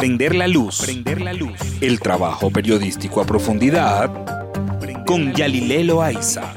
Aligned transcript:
Prender 0.00 0.34
la 0.34 0.48
luz. 0.48 0.80
Prender 0.80 1.20
la 1.20 1.34
luz. 1.34 1.60
El 1.82 2.00
trabajo 2.00 2.50
periodístico 2.50 3.20
a 3.20 3.26
profundidad 3.26 4.10
con 5.06 5.34
Yalilelo 5.34 6.00
Aiza. 6.00 6.54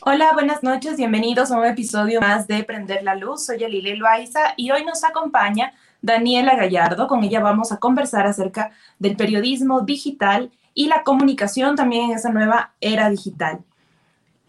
Hola, 0.00 0.32
buenas 0.32 0.64
noches, 0.64 0.96
bienvenidos 0.96 1.52
a 1.52 1.58
un 1.60 1.64
episodio 1.64 2.20
más 2.20 2.48
de 2.48 2.64
Prender 2.64 3.04
la 3.04 3.14
Luz. 3.14 3.46
Soy 3.46 3.60
Yalilelo 3.60 4.04
Aiza 4.08 4.54
y 4.56 4.72
hoy 4.72 4.84
nos 4.84 5.04
acompaña 5.04 5.74
Daniela 6.02 6.56
Gallardo. 6.56 7.06
Con 7.06 7.22
ella 7.22 7.38
vamos 7.38 7.70
a 7.70 7.76
conversar 7.76 8.26
acerca 8.26 8.72
del 8.98 9.14
periodismo 9.14 9.82
digital 9.82 10.50
y 10.74 10.88
la 10.88 11.04
comunicación 11.04 11.76
también 11.76 12.10
en 12.10 12.16
esa 12.16 12.30
nueva 12.30 12.72
era 12.80 13.08
digital. 13.10 13.60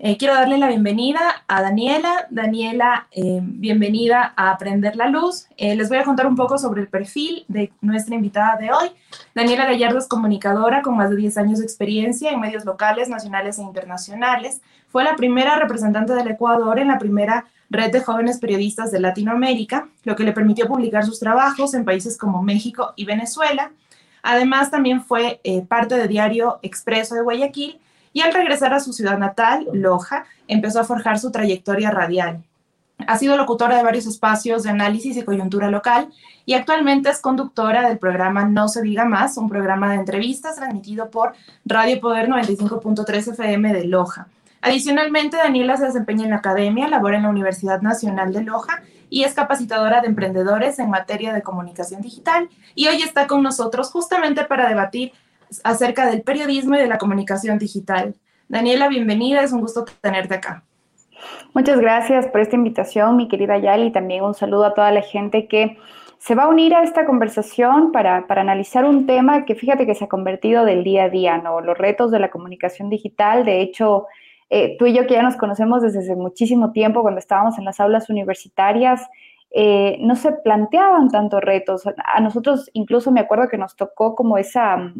Eh, 0.04 0.18
quiero 0.18 0.34
darle 0.34 0.58
la 0.58 0.68
bienvenida 0.68 1.44
a 1.48 1.62
Daniela. 1.62 2.26
Daniela, 2.32 3.08
eh, 3.12 3.40
bienvenida 3.44 4.34
a 4.36 4.50
Aprender 4.50 4.96
la 4.96 5.06
Luz. 5.06 5.46
Eh, 5.58 5.76
les 5.76 5.90
voy 5.90 6.00
a 6.00 6.04
contar 6.04 6.26
un 6.26 6.36
poco 6.36 6.58
sobre 6.58 6.82
el 6.82 6.88
perfil 6.88 7.46
de 7.48 7.72
nuestra 7.82 8.16
invitada 8.16 8.56
de 8.56 8.72
hoy. 8.72 8.90
Daniela 9.36 9.66
Gallardo 9.66 10.00
es 10.00 10.08
comunicadora 10.08 10.82
con 10.82 10.98
más 10.98 11.12
de 11.12 11.18
10 11.18 11.38
años 11.38 11.60
de 11.60 11.66
experiencia 11.66 12.32
en 12.32 12.40
medios 12.40 12.66
locales, 12.66 13.10
nacionales 13.10 13.60
e 13.60 13.62
internacionales. 13.62 14.62
Fue 14.88 15.04
la 15.04 15.16
primera 15.16 15.58
representante 15.58 16.16
del 16.16 16.30
Ecuador 16.30 16.80
en 16.80 16.88
la 16.88 16.98
primera 16.98 17.46
red 17.70 17.92
de 17.92 18.02
jóvenes 18.02 18.40
periodistas 18.40 18.92
de 18.92 19.02
Latinoamérica, 19.02 19.88
lo 20.04 20.16
que 20.16 20.24
le 20.24 20.34
permitió 20.34 20.66
publicar 20.66 21.06
sus 21.06 21.20
trabajos 21.20 21.76
en 21.76 21.86
países 21.86 22.18
como 22.18 22.42
México 22.42 22.94
y 22.96 23.06
Venezuela. 23.06 23.72
Además, 24.24 24.72
también 24.72 25.04
fue 25.04 25.42
parte 25.68 25.94
de 25.94 26.08
Diario 26.08 26.58
Expreso 26.64 27.14
de 27.14 27.22
Guayaquil 27.22 27.80
y 28.14 28.22
al 28.22 28.34
regresar 28.34 28.74
a 28.74 28.80
su 28.80 28.94
ciudad 28.94 29.18
natal, 29.18 29.68
Loja, 29.74 30.26
empezó 30.48 30.80
a 30.80 30.84
forjar 30.84 31.20
su 31.20 31.32
trayectoria 31.32 31.92
radial. 31.92 32.44
Ha 33.08 33.18
sido 33.18 33.36
locutora 33.36 33.78
de 33.78 33.84
varios 33.84 34.06
espacios 34.06 34.64
de 34.64 34.70
análisis 34.70 35.18
y 35.18 35.24
coyuntura 35.24 35.72
local 35.72 36.10
y 36.46 36.54
actualmente 36.54 37.10
es 37.10 37.20
conductora 37.20 37.88
del 37.88 37.98
programa 37.98 38.46
No 38.46 38.68
se 38.68 38.82
diga 38.82 39.06
más, 39.06 39.38
un 39.38 39.50
programa 39.50 39.92
de 39.92 39.96
entrevistas 39.96 40.58
transmitido 40.58 41.10
por 41.10 41.34
Radio 41.66 42.00
Poder 42.00 42.30
95.3 42.30 43.32
FM 43.34 43.74
de 43.74 43.86
Loja. 43.86 44.28
Adicionalmente, 44.62 45.38
Daniela 45.38 45.78
se 45.78 45.86
desempeña 45.86 46.26
en 46.26 46.30
la 46.32 46.36
academia, 46.38 46.88
labora 46.88 47.18
en 47.18 47.24
la 47.24 47.30
Universidad 47.30 47.82
Nacional 47.82 48.32
de 48.32 48.44
Loja 48.44 48.84
y 49.10 49.24
es 49.24 49.34
capacitadora 49.34 50.02
de 50.02 50.08
emprendedores 50.08 50.78
en 50.78 50.90
materia 50.90 51.34
de 51.34 51.42
comunicación 51.42 52.02
digital. 52.02 52.48
Y 52.76 52.88
hoy 52.88 53.02
está 53.02 53.26
con 53.26 53.42
nosotros 53.42 53.90
justamente 53.90 54.46
para 54.46 54.70
debatir 54.70 55.14
acerca 55.64 56.10
del 56.10 56.22
periodismo 56.22 56.76
y 56.76 56.80
de 56.80 56.88
la 56.88 56.98
comunicación 56.98 57.58
digital. 57.58 58.16
Daniela, 58.48 58.88
bienvenida, 58.88 59.44
es 59.44 59.52
un 59.52 59.62
gusto 59.62 59.86
tenerte 60.02 60.36
acá. 60.36 60.64
Muchas 61.54 61.80
gracias 61.80 62.28
por 62.28 62.42
esta 62.42 62.56
invitación, 62.56 63.16
mi 63.16 63.28
querida 63.28 63.58
Yali, 63.58 63.92
también 63.92 64.24
un 64.24 64.34
saludo 64.34 64.66
a 64.66 64.74
toda 64.74 64.92
la 64.92 65.02
gente 65.02 65.48
que 65.48 65.78
se 66.18 66.36
va 66.36 66.44
a 66.44 66.48
unir 66.48 66.76
a 66.76 66.84
esta 66.84 67.06
conversación 67.06 67.92
para, 67.92 68.26
analizar 68.28 68.86
un 68.86 69.08
tema 69.08 69.44
que 69.44 69.56
fíjate 69.56 69.86
que 69.86 69.96
se 69.96 70.06
ha 70.06 70.08
convertido 70.08 70.66
del 70.66 70.84
día 70.84 71.06
a 71.06 71.10
día, 71.10 71.38
¿no? 71.40 71.62
Los 71.62 71.78
retos 71.78 72.12
de 72.12 72.20
la 72.20 72.30
comunicación 72.30 72.90
digital. 72.90 73.44
De 73.44 73.60
hecho, 73.62 74.06
eh, 74.52 74.76
tú 74.78 74.86
y 74.86 74.94
yo 74.94 75.08
que 75.08 75.16
ya 75.16 75.24
nos 75.24 75.36
conocemos 75.36 75.82
desde 75.82 76.16
muchísimo 76.16 76.72
tiempo, 76.74 77.02
cuando 77.02 77.20
estábamos 77.20 77.58
en 77.58 77.66
las 77.66 77.80
aulas 77.80 78.08
universitarias, 78.10 79.02
eh, 79.50 79.98
no 80.00 80.16
se 80.16 80.32
planteaban 80.32 81.10
tantos 81.10 81.42
retos. 81.42 81.84
A 81.88 82.22
nosotros 82.22 82.70
incluso 82.74 83.12
me 83.12 83.20
acuerdo 83.22 83.50
que 83.50 83.58
nos 83.58 83.76
tocó 83.76 84.16
como 84.16 84.38
esa 84.38 84.94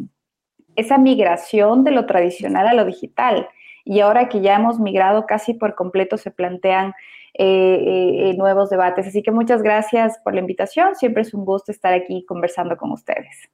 esa 0.76 0.98
migración 0.98 1.84
de 1.84 1.90
lo 1.90 2.06
tradicional 2.06 2.66
a 2.66 2.74
lo 2.74 2.84
digital. 2.84 3.48
Y 3.84 4.00
ahora 4.00 4.28
que 4.28 4.40
ya 4.40 4.56
hemos 4.56 4.78
migrado 4.78 5.26
casi 5.26 5.54
por 5.54 5.74
completo, 5.74 6.16
se 6.16 6.30
plantean 6.30 6.94
eh, 7.34 7.44
eh, 7.44 8.30
eh, 8.30 8.34
nuevos 8.36 8.68
debates. 8.68 9.06
Así 9.06 9.22
que 9.22 9.30
muchas 9.30 9.62
gracias 9.62 10.18
por 10.22 10.34
la 10.34 10.40
invitación. 10.40 10.94
Siempre 10.96 11.22
es 11.22 11.32
un 11.32 11.44
gusto 11.44 11.72
estar 11.72 11.92
aquí 11.94 12.24
conversando 12.26 12.76
con 12.76 12.92
ustedes. 12.92 13.48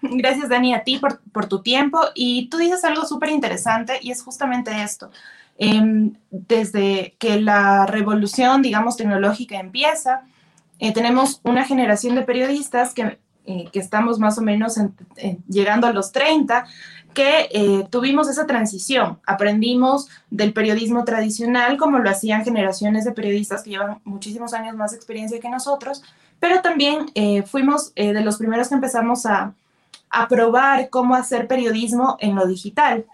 Gracias, 0.00 0.48
Dani, 0.48 0.74
a 0.74 0.84
ti 0.84 1.00
por, 1.32 1.46
tu 1.46 1.62
tiempo. 1.62 2.00
Y 2.14 2.48
tú 2.48 2.58
dices 2.58 2.84
algo 2.84 3.04
súper 3.04 3.30
interesante 3.30 3.98
y 4.00 4.10
es 4.10 4.22
justamente 4.22 4.70
esto. 4.82 5.10
Em, 5.58 6.14
desde 6.30 7.14
que 7.18 7.40
la 7.40 7.86
revolución, 7.86 8.62
digamos, 8.62 8.96
tecnológica 8.96 9.58
empieza, 9.58 10.22
tenemos 10.94 11.40
una 11.44 11.64
generación 11.64 12.16
de 12.16 12.22
periodistas 12.22 12.92
que 12.92 13.18
eh, 13.44 13.68
que 13.72 13.80
estamos 13.80 14.18
más 14.18 14.38
o 14.38 14.42
menos 14.42 14.78
llegando 15.48 15.86
a 15.86 15.92
los 15.92 16.12
30, 16.12 16.64
que 17.12 17.48
eh, 17.50 17.86
tuvimos 17.90 18.28
esa 18.28 18.46
transición. 18.46 19.18
Aprendimos 19.26 20.08
del 20.30 20.52
periodismo 20.52 21.04
tradicional, 21.04 21.76
como 21.76 21.98
lo 21.98 22.08
hacían 22.08 22.44
generaciones 22.44 23.04
de 23.04 23.12
periodistas 23.12 23.62
que 23.62 23.70
llevan 23.70 23.98
muchísimos 24.04 24.54
años 24.54 24.76
más 24.76 24.94
experiencia 24.94 25.40
que 25.40 25.48
nosotros, 25.48 26.02
pero 26.38 26.62
también 26.62 27.10
eh, 27.14 27.42
fuimos 27.42 27.94
de 27.94 28.20
los 28.20 28.36
primeros 28.36 28.68
que 28.68 28.74
empezamos 28.74 29.26
a, 29.26 29.54
a 30.10 30.28
probar 30.28 30.88
cómo 30.90 31.14
hacer 31.14 31.48
periodismo 31.48 32.16
en 32.20 32.34
lo 32.36 32.46
digital. 32.46 33.06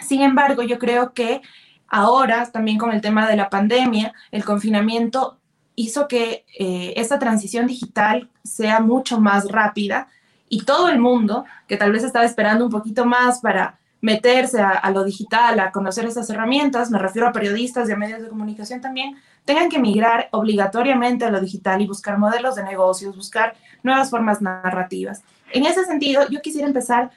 Sin 0.00 0.22
embargo, 0.22 0.62
yo 0.62 0.78
creo 0.78 1.12
que 1.12 1.40
ahora, 1.88 2.50
también 2.50 2.78
con 2.78 2.90
el 2.90 3.00
tema 3.00 3.28
de 3.28 3.36
la 3.36 3.50
pandemia, 3.50 4.12
el 4.32 4.44
confinamiento 4.44 5.38
hizo 5.74 6.08
que 6.08 6.44
eh, 6.58 6.94
esta 6.96 7.18
transición 7.18 7.66
digital 7.66 8.30
sea 8.44 8.80
mucho 8.80 9.20
más 9.20 9.50
rápida 9.50 10.08
y 10.48 10.64
todo 10.64 10.88
el 10.88 10.98
mundo, 10.98 11.44
que 11.66 11.76
tal 11.76 11.92
vez 11.92 12.04
estaba 12.04 12.24
esperando 12.24 12.66
un 12.66 12.70
poquito 12.70 13.06
más 13.06 13.40
para 13.40 13.78
meterse 14.02 14.60
a, 14.60 14.90
lo 14.90 15.04
digital, 15.04 15.60
a 15.60 15.70
conocer 15.70 16.04
estas 16.04 16.28
herramientas, 16.28 16.90
me 16.90 16.98
refiero 16.98 17.28
a 17.28 17.32
periodistas 17.32 17.88
y 17.88 17.92
a 17.92 17.96
medios 17.96 18.20
de 18.20 18.28
comunicación 18.28 18.80
también, 18.80 19.16
tengan 19.44 19.68
que 19.68 19.78
migrar 19.78 20.28
obligatoriamente 20.32 21.24
a 21.24 21.30
lo 21.30 21.40
digital 21.40 21.80
y 21.80 21.86
buscar 21.86 22.18
modelos 22.18 22.56
de 22.56 22.64
negocios, 22.64 23.16
buscar 23.16 23.54
nuevas 23.84 24.10
formas 24.10 24.42
narrativas. 24.42 25.22
En 25.52 25.66
ese 25.66 25.84
sentido, 25.84 26.28
yo 26.28 26.42
quisiera 26.42 26.66
empezar 26.66 27.12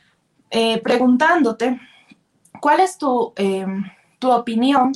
eh, 0.51 0.79
preguntándote, 0.81 1.79
¿cuál 2.61 2.79
es 2.79 2.99
tu, 2.99 3.33
eh, 3.35 3.65
tu 4.19 4.31
opinión 4.31 4.93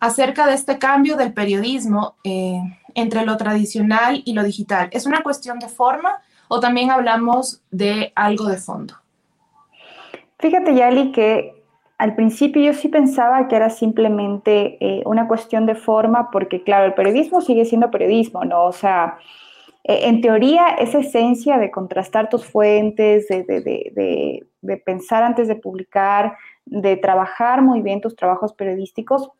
acerca 0.00 0.46
de 0.46 0.54
este 0.54 0.78
cambio 0.78 1.16
del 1.16 1.34
periodismo 1.34 2.16
entre 2.98 3.24
lo 3.24 3.36
tradicional 3.36 4.22
y 4.24 4.32
lo 4.34 4.42
digital? 4.42 4.88
¿Es 4.92 5.06
una 5.06 5.22
cuestión 5.22 5.58
de 5.58 5.68
forma 5.68 6.20
o 6.48 6.60
también 6.60 6.90
hablamos 6.90 7.62
de 7.70 8.12
algo 8.14 8.46
de 8.46 8.56
fondo? 8.56 8.94
Fíjate, 10.38 10.74
Yali, 10.74 11.12
que 11.12 11.64
al 11.98 12.14
principio 12.14 12.62
yo 12.62 12.74
sí 12.74 12.88
pensaba 12.88 13.48
que 13.48 13.56
era 13.56 13.70
simplemente 13.70 14.78
eh, 14.80 15.02
una 15.04 15.26
cuestión 15.26 15.66
de 15.66 15.74
forma, 15.74 16.30
porque 16.30 16.62
claro, 16.62 16.86
el 16.86 16.94
periodismo 16.94 17.40
sigue 17.40 17.64
siendo 17.64 17.90
periodismo, 17.90 18.44
¿no? 18.44 18.66
O 18.66 18.72
sea, 18.72 19.18
e, 19.82 20.08
en 20.08 20.20
teoría, 20.20 20.68
esa 20.78 21.00
esencia 21.00 21.58
de 21.58 21.72
contrastar 21.72 22.28
tus 22.28 22.44
fuentes, 22.44 23.26
de, 23.28 24.44
de 24.60 24.76
pensar 24.76 25.24
antes 25.24 25.48
de 25.48 25.56
publicar, 25.56 26.36
de 26.64 26.96
trabajar 26.96 27.62
muy 27.62 27.80
bien 27.82 28.00
tus 28.00 28.14
trabajos 28.14 28.52
periodísticos, 28.52 29.30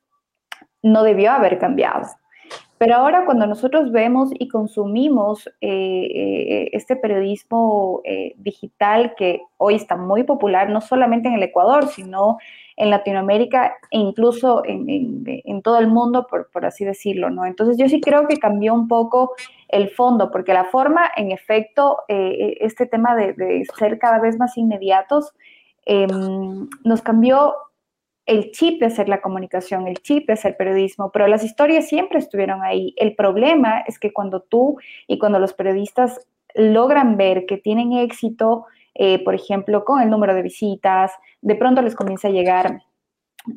no 0.83 1.03
debió 1.03 1.33
haber 1.33 1.59
cambiado. 1.59 2.07
Pero 2.79 2.95
ahora 2.95 3.25
cuando 3.25 3.47
nosotros 3.47 3.91
vemos 3.91 4.31
y 4.39 4.47
consumimos 4.47 5.49
eh, 5.61 6.07
eh, 6.15 6.71
este 6.73 6.95
periodismo 6.95 8.03
eh, 8.05 8.35
digital 8.39 9.15
que 9.17 9.43
hoy 9.57 9.75
está 9.75 9.97
muy 9.97 10.23
popular, 10.23 10.71
no 10.71 10.81
solamente 10.81 11.29
en 11.29 11.35
el 11.35 11.43
Ecuador, 11.43 11.89
sino 11.89 12.39
en 12.77 12.91
Latinoamérica 12.91 13.75
e 13.91 13.99
incluso 13.99 14.63
en, 14.65 15.63
todo 15.63 15.81
el 15.81 15.89
mundo, 15.89 16.29
por, 16.29 16.65
así 16.65 16.85
decirlo, 16.85 17.31
¿no? 17.31 17.45
Entonces 17.45 17.77
yo 17.77 17.89
sí 17.89 18.01
creo 18.01 18.29
que 18.29 18.37
cambió 18.37 18.73
un 18.73 18.87
poco 18.87 19.33
el 19.69 19.91
fondo, 19.91 20.31
porque 20.31 20.55
la 20.55 20.65
forma, 20.65 21.11
en 21.17 21.33
efecto, 21.33 21.99
este 22.07 22.87
tema 22.87 23.17
de, 23.17 23.33
de, 23.33 23.65
ser 23.77 23.99
cada 23.99 24.21
vez 24.21 24.39
más 24.39 24.57
inmediatos, 24.57 25.35
em, 25.85 26.69
nos 26.85 27.03
cambió 27.03 27.55
el 28.29 28.51
chip 28.51 28.79
de 28.79 28.87
hacer 28.87 29.09
la 29.09 29.23
comunicación, 29.23 29.89
el 29.89 30.03
chip 30.03 30.27
de 30.27 30.35
hacer 30.35 30.57
periodismo, 30.59 31.11
pero 31.11 31.27
las 31.27 31.43
historias 31.43 31.89
siempre 31.89 32.19
estuvieron 32.19 32.63
ahí. 32.63 32.95
El 32.99 33.17
problema 33.17 33.81
es 33.87 33.99
que 33.99 34.13
cuando 34.13 34.43
tú 34.43 34.77
y 35.07 35.19
cuando 35.19 35.39
los 35.39 35.55
periodistas 35.55 36.21
logran 36.55 37.17
ver 37.17 37.47
que 37.47 37.57
tienen 37.57 37.95
éxito, 37.95 38.67
eh, 38.95 39.25
por 39.25 39.35
ejemplo, 39.35 39.83
con 39.87 40.03
el 40.03 40.11
número 40.11 40.35
de 40.35 40.43
visitas, 40.43 41.11
de 41.41 41.55
pronto 41.55 41.81
les 41.81 41.95
comienza 41.95 42.29
a 42.29 42.31
llegar 42.31 42.83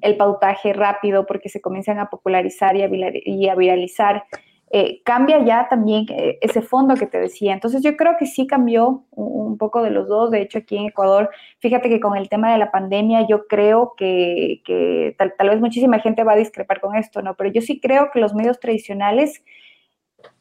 el 0.02 0.16
pautaje 0.16 0.72
rápido 0.72 1.26
porque 1.26 1.50
se 1.50 1.60
comienzan 1.60 2.00
a 2.00 2.10
popularizar 2.10 2.78
y 2.78 3.50
a 3.50 3.56
viralizar 3.56 4.24
eh, 4.74 5.02
cambia 5.04 5.44
ya 5.44 5.68
también 5.70 6.06
eh, 6.10 6.38
ese 6.40 6.62
fondo 6.62 6.96
que 6.96 7.06
te 7.06 7.20
decía. 7.20 7.54
Entonces 7.54 7.84
yo 7.84 7.98
creo 7.98 8.16
que 8.18 8.26
sí 8.26 8.48
cambió 8.48 9.04
un, 9.12 9.58
poco 9.58 9.84
de 9.84 9.92
los 9.92 10.08
dos. 10.08 10.32
De 10.32 10.42
hecho, 10.42 10.60
aquí 10.60 10.78
en 10.78 10.86
Ecuador, 10.86 11.30
fíjate 11.60 11.90
que 11.90 12.00
con 12.00 12.16
el 12.16 12.30
tema 12.30 12.54
de 12.54 12.58
la 12.58 12.72
pandemia, 12.72 13.28
yo 13.28 13.48
creo 13.48 13.94
que, 13.98 14.62
tal, 15.18 15.50
vez 15.50 15.60
muchísima 15.60 16.00
gente 16.00 16.24
va 16.24 16.34
a 16.34 16.38
discrepar 16.38 16.80
con 16.80 16.96
esto, 16.96 17.22
¿no? 17.22 17.36
Pero 17.36 17.52
yo 17.52 17.62
sí 17.62 17.82
creo 17.82 18.12
que 18.12 18.22
los 18.22 18.34
medios 18.34 18.62
tradicionales 18.62 19.44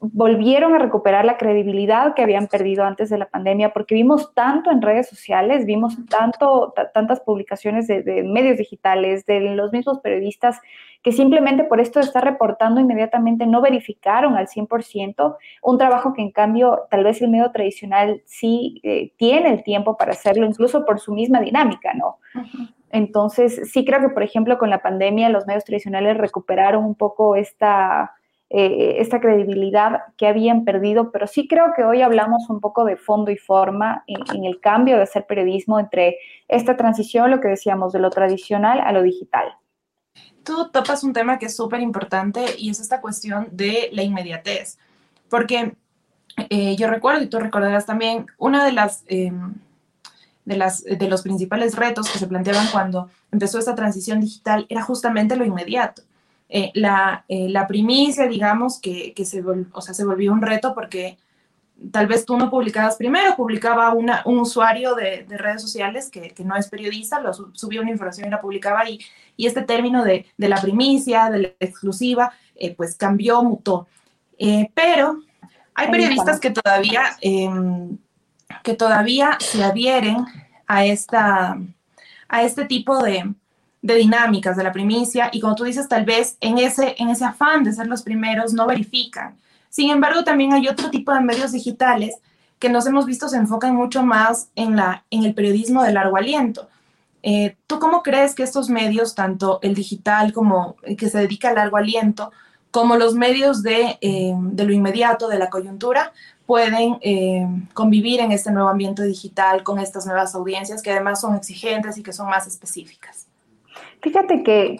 volvieron 0.00 0.74
a 0.74 0.78
recuperar 0.78 1.24
la 1.24 1.36
credibilidad 1.36 2.14
que 2.14 2.22
habían 2.22 2.46
perdido 2.46 2.84
antes 2.84 3.10
de 3.10 3.18
la 3.18 3.28
pandemia, 3.28 3.72
porque 3.72 3.94
vimos 3.94 4.32
tanto 4.34 4.70
en 4.70 4.80
redes 4.80 5.08
sociales, 5.08 5.66
vimos 5.66 5.96
tanto, 6.08 6.72
tantas 6.94 7.20
publicaciones 7.20 7.86
de, 7.86 8.02
de, 8.02 8.22
medios 8.22 8.56
digitales, 8.58 9.26
de 9.26 9.40
los 9.40 9.72
mismos 9.72 10.00
periodistas, 10.00 10.60
que 11.02 11.12
simplemente 11.12 11.64
por 11.64 11.80
esto 11.80 11.98
de 11.98 12.06
estar 12.06 12.24
reportando 12.24 12.80
inmediatamente 12.80 13.46
no 13.46 13.60
verificaron 13.60 14.36
al 14.36 14.46
100%, 14.46 15.36
un 15.62 15.78
trabajo 15.78 16.12
que 16.12 16.22
en 16.22 16.30
cambio 16.30 16.86
tal 16.90 17.04
vez 17.04 17.22
el 17.22 17.30
medio 17.30 17.50
tradicional 17.50 18.22
sí 18.24 18.80
eh, 18.82 19.12
tiene 19.16 19.50
el 19.50 19.62
tiempo 19.62 19.96
para 19.96 20.12
hacerlo, 20.12 20.46
incluso 20.46 20.84
por 20.84 21.00
su 21.00 21.12
misma 21.12 21.40
dinámica, 21.40 21.94
¿no? 21.94 22.18
Entonces, 22.90 23.70
sí 23.70 23.84
creo 23.84 24.00
que, 24.00 24.08
por 24.08 24.22
ejemplo, 24.22 24.58
con 24.58 24.68
la 24.68 24.82
pandemia 24.82 25.28
los 25.28 25.46
medios 25.46 25.64
tradicionales 25.64 26.16
recuperaron 26.16 26.84
un 26.84 26.96
poco 26.96 27.36
esta 27.36 28.14
eh, 28.52 28.96
esta 28.98 29.20
credibilidad 29.20 30.00
que 30.16 30.26
habían 30.26 30.64
perdido, 30.64 31.12
pero 31.12 31.28
sí 31.28 31.46
creo 31.46 31.72
que 31.76 31.84
hoy 31.84 32.02
hablamos 32.02 32.50
un 32.50 32.58
poco 32.58 32.84
de 32.84 32.96
fondo 32.96 33.30
y 33.30 33.36
forma 33.36 34.02
en, 34.08 34.44
el 34.44 34.58
cambio 34.58 34.96
de 34.96 35.04
hacer 35.04 35.24
periodismo 35.24 35.78
entre 35.78 36.18
esta 36.48 36.76
transición, 36.76 37.30
lo 37.30 37.40
que 37.40 37.46
decíamos, 37.46 37.92
de 37.92 38.00
lo 38.00 38.10
tradicional 38.10 38.80
a 38.80 38.90
lo 38.90 39.04
digital. 39.04 39.54
Tú 40.42 40.68
topas 40.72 41.04
un 41.04 41.12
tema 41.12 41.38
que 41.38 41.46
es 41.46 41.54
súper 41.54 41.80
importante 41.80 42.44
y 42.58 42.70
es 42.70 42.80
esta 42.80 43.00
cuestión 43.00 43.46
de 43.52 43.88
la 43.92 44.02
inmediatez, 44.02 44.78
porque 45.28 45.76
eh, 46.48 46.74
yo 46.74 46.88
recuerdo, 46.88 47.22
y 47.22 47.28
tú 47.28 47.38
recordarás 47.38 47.86
también, 47.86 48.26
una 48.36 48.64
de 48.64 48.72
las... 48.72 49.04
Em, 49.06 49.54
de, 50.44 50.56
las, 50.56 50.82
de 50.82 51.08
los 51.08 51.22
principales 51.22 51.76
retos 51.76 52.10
que 52.10 52.18
se 52.18 52.26
planteaban 52.26 52.66
cuando 52.72 53.08
empezó 53.30 53.60
esta 53.60 53.76
transición 53.76 54.20
digital 54.20 54.66
era 54.68 54.82
justamente 54.82 55.36
lo 55.36 55.44
inmediato. 55.44 56.02
Eh, 56.52 56.72
la, 56.74 57.24
eh, 57.28 57.48
la, 57.48 57.68
primicia, 57.68 58.26
digamos, 58.26 58.80
que, 58.80 59.14
que 59.14 59.24
se, 59.24 59.40
o 59.40 59.80
sea, 59.80 59.94
se 59.94 60.04
volvió 60.04 60.32
un 60.32 60.42
reto 60.42 60.74
porque 60.74 61.16
tal 61.92 62.08
vez 62.08 62.26
tú 62.26 62.36
no 62.36 62.50
publicabas 62.50 62.96
primero, 62.96 63.36
publicaba 63.36 63.94
una, 63.94 64.22
un 64.24 64.40
usuario 64.40 64.96
de, 64.96 65.24
de 65.28 65.38
redes 65.38 65.62
sociales 65.62 66.10
que, 66.10 66.30
que, 66.30 66.44
no 66.44 66.56
es 66.56 66.68
periodista, 66.68 67.20
lo 67.20 67.32
subía 67.32 67.80
una 67.80 67.92
información 67.92 68.26
y 68.26 68.30
la 68.30 68.40
publicaba 68.40 68.90
y, 68.90 68.98
y 69.36 69.46
este 69.46 69.62
término 69.62 70.02
de, 70.02 70.26
de, 70.36 70.48
la 70.48 70.60
primicia, 70.60 71.30
de 71.30 71.38
la 71.38 71.48
exclusiva, 71.60 72.32
eh, 72.56 72.74
pues 72.74 72.96
cambió, 72.96 73.44
mutó. 73.44 73.86
pero 74.74 75.22
hay 75.74 75.88
periodistas 75.88 76.40
que 76.40 76.50
todavía, 76.50 77.16
em, 77.20 77.96
que 78.64 78.74
todavía 78.74 79.38
se 79.38 79.62
adhieren 79.62 80.26
a, 80.66 80.84
esta, 80.84 81.60
a 82.28 82.42
este 82.42 82.64
tipo 82.64 83.00
de, 83.00 83.32
de 83.82 83.94
dinámicas 83.94 84.56
de 84.56 84.64
la 84.64 84.72
primicia 84.72 85.30
y 85.32 85.40
como 85.40 85.54
tú 85.54 85.64
dices, 85.64 85.88
tal 85.88 86.04
vez 86.04 86.36
en 86.40 86.58
ese, 86.58 86.94
en 86.98 87.08
ese 87.08 87.24
afán 87.24 87.64
de 87.64 87.72
ser 87.72 87.86
los 87.86 88.02
primeros 88.02 88.52
no 88.52 88.66
verifican. 88.66 89.36
Sin 89.70 89.90
embargo, 89.90 90.24
también 90.24 90.52
hay 90.52 90.68
otro 90.68 90.90
tipo 90.90 91.12
de 91.12 91.20
medios 91.20 91.52
digitales 91.52 92.16
que 92.58 92.68
nos 92.68 92.86
hemos 92.86 93.06
visto 93.06 93.28
se 93.28 93.38
enfocan 93.38 93.74
mucho 93.74 94.02
más 94.02 94.50
en, 94.54 94.76
la, 94.76 95.04
en 95.10 95.24
el 95.24 95.34
periodismo 95.34 95.82
de 95.82 95.92
largo 95.92 96.16
aliento. 96.16 96.68
Eh, 97.22 97.56
¿Tú 97.66 97.78
cómo 97.78 98.02
crees 98.02 98.34
que 98.34 98.42
estos 98.42 98.68
medios, 98.68 99.14
tanto 99.14 99.58
el 99.62 99.74
digital 99.74 100.32
como 100.32 100.76
el 100.82 100.96
que 100.96 101.08
se 101.08 101.18
dedica 101.18 101.48
al 101.48 101.54
largo 101.54 101.78
aliento, 101.78 102.30
como 102.70 102.96
los 102.96 103.14
medios 103.14 103.62
de, 103.62 103.98
eh, 104.00 104.34
de 104.36 104.64
lo 104.64 104.72
inmediato, 104.72 105.28
de 105.28 105.38
la 105.38 105.48
coyuntura, 105.48 106.12
pueden 106.44 106.98
eh, 107.00 107.46
convivir 107.72 108.20
en 108.20 108.32
este 108.32 108.50
nuevo 108.50 108.68
ambiente 108.68 109.04
digital 109.04 109.62
con 109.62 109.78
estas 109.78 110.04
nuevas 110.04 110.34
audiencias 110.34 110.82
que 110.82 110.90
además 110.90 111.20
son 111.20 111.34
exigentes 111.36 111.96
y 111.96 112.02
que 112.02 112.12
son 112.12 112.28
más 112.28 112.46
específicas? 112.46 113.29
Fíjate 114.02 114.42
que, 114.42 114.76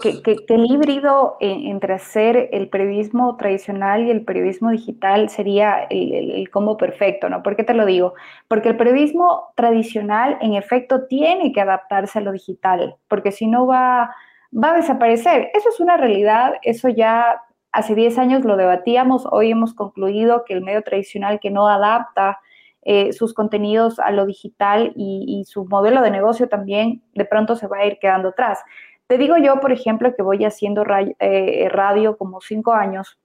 el 0.49 0.71
híbrido 0.71 1.37
entre 1.41 1.95
hacer 1.95 2.49
el 2.53 2.69
periodismo 2.71 3.37
tradicional 3.37 4.07
y 4.07 4.11
el 4.11 4.25
periodismo 4.25 4.71
digital 4.71 5.29
sería 5.29 5.87
el, 5.91 6.49
combo 6.51 6.79
perfecto, 6.79 7.29
¿no? 7.29 7.43
¿Por 7.43 7.55
qué 7.55 7.63
te 7.63 7.75
lo 7.75 7.85
digo? 7.85 8.15
Porque 8.49 8.71
el 8.71 8.79
periodismo 8.79 9.53
tradicional, 9.57 10.39
en 10.41 10.55
efecto, 10.55 11.07
tiene 11.07 11.53
que 11.53 11.61
adaptarse 11.61 12.19
a 12.19 12.23
lo 12.23 12.33
digital, 12.33 12.97
porque 13.09 13.31
si 13.31 13.47
no 13.47 13.67
va, 13.67 14.15
va 14.53 14.71
a 14.71 14.77
desaparecer. 14.77 15.51
Eso 15.53 15.69
es 15.69 15.81
una 15.81 15.99
realidad, 15.99 16.55
eso 16.63 16.89
ya 16.89 17.43
hace 17.73 17.95
10 17.95 18.19
años 18.19 18.45
lo 18.45 18.57
debatíamos, 18.57 19.27
hoy 19.31 19.51
hemos 19.51 19.75
concluido 19.75 20.45
que 20.45 20.55
el 20.55 20.63
medio 20.63 20.83
tradicional 20.83 21.41
que 21.41 21.51
no 21.51 21.69
adapta 21.69 22.39
eh, 22.83 23.13
sus 23.13 23.35
contenidos 23.35 23.99
a 23.99 24.11
lo 24.11 24.25
digital 24.25 24.95
y, 24.97 25.45
su 25.47 25.67
modelo 25.67 26.01
de 26.01 26.11
negocio 26.11 26.49
también 26.49 27.03
de 27.15 27.27
pronto 27.27 27.55
se 27.55 27.67
va 27.67 27.79
a 27.79 27.87
ir 27.87 27.99
quedando 28.01 28.31
atrás. 28.31 28.61
Te 29.11 29.19
digo 29.19 29.37
yo, 29.37 29.59
por 29.59 29.73
ejemplo, 29.73 30.15
que 30.15 30.23
voy 30.23 30.45
haciendo 30.45 30.85
eh, 31.19 31.69
radio 31.69 32.17
como 32.17 32.41
cinco 32.41 32.75
años 32.75 33.19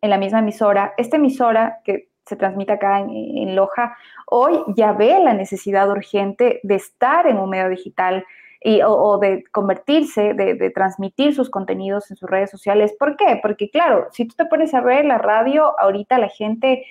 en 0.00 0.10
la 0.10 0.16
misma 0.16 0.38
emisora. 0.38 0.94
Esta 0.96 1.16
emisora 1.16 1.80
que 1.82 2.10
se 2.24 2.36
transmite 2.36 2.74
acá 2.74 3.00
en, 3.00 3.56
Loja, 3.56 3.96
hoy 4.26 4.62
ya 4.76 4.92
ve 4.92 5.18
la 5.18 5.34
necesidad 5.34 5.90
urgente 5.90 6.60
de 6.62 6.76
estar 6.76 7.26
en 7.26 7.38
un 7.38 7.50
medio 7.50 7.68
digital 7.68 8.24
y, 8.60 8.80
o, 8.86 9.18
de 9.18 9.42
convertirse, 9.50 10.34
de, 10.34 10.54
de, 10.54 10.70
transmitir 10.70 11.34
sus 11.34 11.50
contenidos 11.50 12.08
en 12.12 12.16
sus 12.16 12.30
redes 12.30 12.52
sociales. 12.52 12.94
¿Por 12.96 13.16
qué? 13.16 13.40
Porque 13.42 13.70
claro, 13.70 14.06
si 14.12 14.24
tú 14.28 14.36
te 14.36 14.46
pones 14.46 14.72
a 14.72 14.82
ver 14.82 15.04
la 15.04 15.18
radio, 15.18 15.74
ahorita 15.80 16.16
la 16.18 16.28
gente 16.28 16.86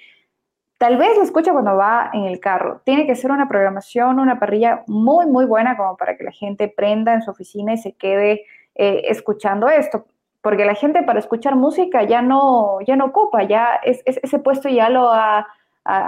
Tal 0.82 0.98
vez 0.98 1.16
lo 1.16 1.22
escucha 1.22 1.52
cuando 1.52 1.76
va 1.76 2.10
en 2.12 2.24
el 2.24 2.40
carro. 2.40 2.82
Tiene 2.84 3.06
que 3.06 3.14
ser 3.14 3.30
una 3.30 3.48
programación, 3.48 4.20
una 4.20 4.40
parrilla 4.40 4.82
muy, 4.88 5.28
muy 5.28 5.46
buena 5.46 5.78
como 5.78 5.96
para 5.96 6.18
que 6.18 6.24
la 6.24 6.32
gente 6.32 6.68
prenda 6.70 7.14
en 7.14 7.22
su 7.22 7.30
oficina 7.30 7.74
y 7.74 7.78
se 7.78 7.94
quede 7.94 8.46
eh, 8.74 9.04
escuchando 9.06 9.70
esto. 9.70 10.08
Porque 10.42 10.66
la 10.66 10.74
gente 10.74 11.04
para 11.04 11.20
escuchar 11.20 11.56
música 11.56 12.02
ya 12.02 12.24
no, 12.24 12.80
ya 12.82 12.96
no 12.96 13.06
ocupa, 13.06 13.44
ya 13.44 13.76
es, 13.84 14.02
ese 14.08 14.40
puesto 14.40 14.70
ya 14.70 14.90
lo 14.90 15.12
ha, 15.14 15.46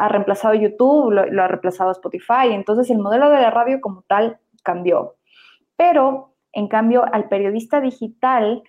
reemplazado 0.09 0.55
YouTube, 0.55 1.11
lo, 1.11 1.27
lo 1.27 1.43
ha 1.43 1.47
reemplazado 1.47 1.91
Spotify. 1.91 2.47
Entonces 2.49 2.89
el 2.89 2.97
modelo 2.97 3.29
de 3.29 3.41
la 3.41 3.51
radio 3.51 3.79
como 3.79 4.01
tal 4.07 4.39
cambió. 4.63 5.17
Pero, 5.77 6.33
en 6.51 6.67
cambio, 6.67 7.05
al 7.13 7.29
periodista 7.29 7.79
digital 7.79 8.63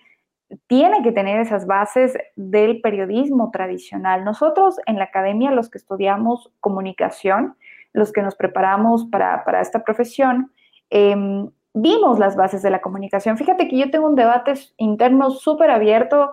tiene 0.67 1.01
que 1.03 1.11
tener 1.11 1.39
esas 1.39 1.65
bases 1.65 2.17
del 2.35 2.81
periodismo 2.81 3.51
tradicional. 3.51 4.23
Nosotros 4.23 4.77
en 4.85 4.97
la 4.97 5.05
academia, 5.05 5.51
los 5.51 5.69
que 5.69 5.77
estudiamos 5.77 6.51
comunicación, 6.59 7.55
los 7.93 8.11
que 8.11 8.21
nos 8.21 8.35
preparamos 8.35 9.05
para, 9.05 9.61
esta 9.61 9.83
profesión, 9.83 10.51
em, 10.89 11.49
vimos 11.73 12.19
las 12.19 12.35
bases 12.35 12.61
de 12.61 12.69
la 12.69 12.81
comunicación. 12.81 13.37
Fíjate 13.37 13.67
que 13.67 13.77
yo 13.77 13.89
tengo 13.89 14.07
un 14.07 14.15
debate 14.15 14.53
interno 14.77 15.31
súper 15.31 15.71
abierto 15.71 16.31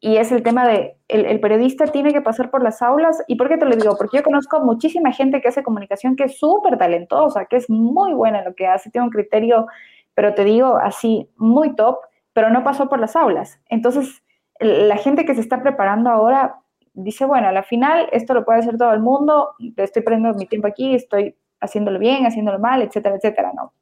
y 0.00 0.16
es 0.16 0.32
el 0.32 0.42
tema 0.42 0.66
de 0.66 0.96
el, 1.08 1.40
periodista 1.40 1.86
tiene 1.86 2.12
que 2.12 2.22
pasar 2.22 2.50
por 2.50 2.62
las 2.62 2.80
aulas. 2.80 3.22
¿Y 3.26 3.36
por 3.36 3.48
qué 3.48 3.58
te 3.58 3.66
lo 3.66 3.76
digo? 3.76 3.96
Porque 3.98 4.16
yo 4.16 4.22
conozco 4.22 4.60
muchísima 4.60 5.12
gente 5.12 5.40
que 5.40 5.48
hace 5.48 5.62
comunicación 5.62 6.16
que 6.16 6.24
es 6.24 6.38
súper 6.38 6.78
talentosa, 6.78 7.44
que 7.44 7.56
es 7.56 7.68
muy 7.68 8.14
buena 8.14 8.38
en 8.38 8.46
lo 8.46 8.54
que 8.54 8.66
hace, 8.66 8.90
tiene 8.90 9.06
un 9.06 9.10
criterio, 9.10 9.66
pero 10.14 10.34
te 10.34 10.44
digo 10.44 10.76
así, 10.76 11.28
muy 11.36 11.74
top 11.76 11.98
pero 12.32 12.50
no 12.50 12.64
pasó 12.64 12.88
por 12.88 13.00
las 13.00 13.16
aulas. 13.16 13.60
Entonces, 13.68 14.22
la 14.60 14.96
gente 14.96 15.24
que 15.24 15.34
se 15.34 15.40
está 15.40 15.62
preparando 15.62 16.10
ahora 16.10 16.60
dice, 16.92 17.24
bueno, 17.24 17.48
a 17.48 17.52
la 17.52 17.62
final 17.62 18.08
esto 18.12 18.34
lo 18.34 18.44
puede 18.44 18.60
hacer 18.60 18.76
todo 18.76 18.92
el 18.92 19.00
mundo, 19.00 19.54
estoy 19.76 20.02
perdiendo 20.02 20.34
mi 20.34 20.46
tiempo 20.46 20.68
aquí, 20.68 20.94
estoy 20.94 21.36
haciéndolo 21.60 21.98
bien, 21.98 22.26
haciéndolo 22.26 22.58
mal, 22.58 22.82
etcétera, 22.82 23.16
etcétera, 23.16 23.52
¿no? 23.54 23.72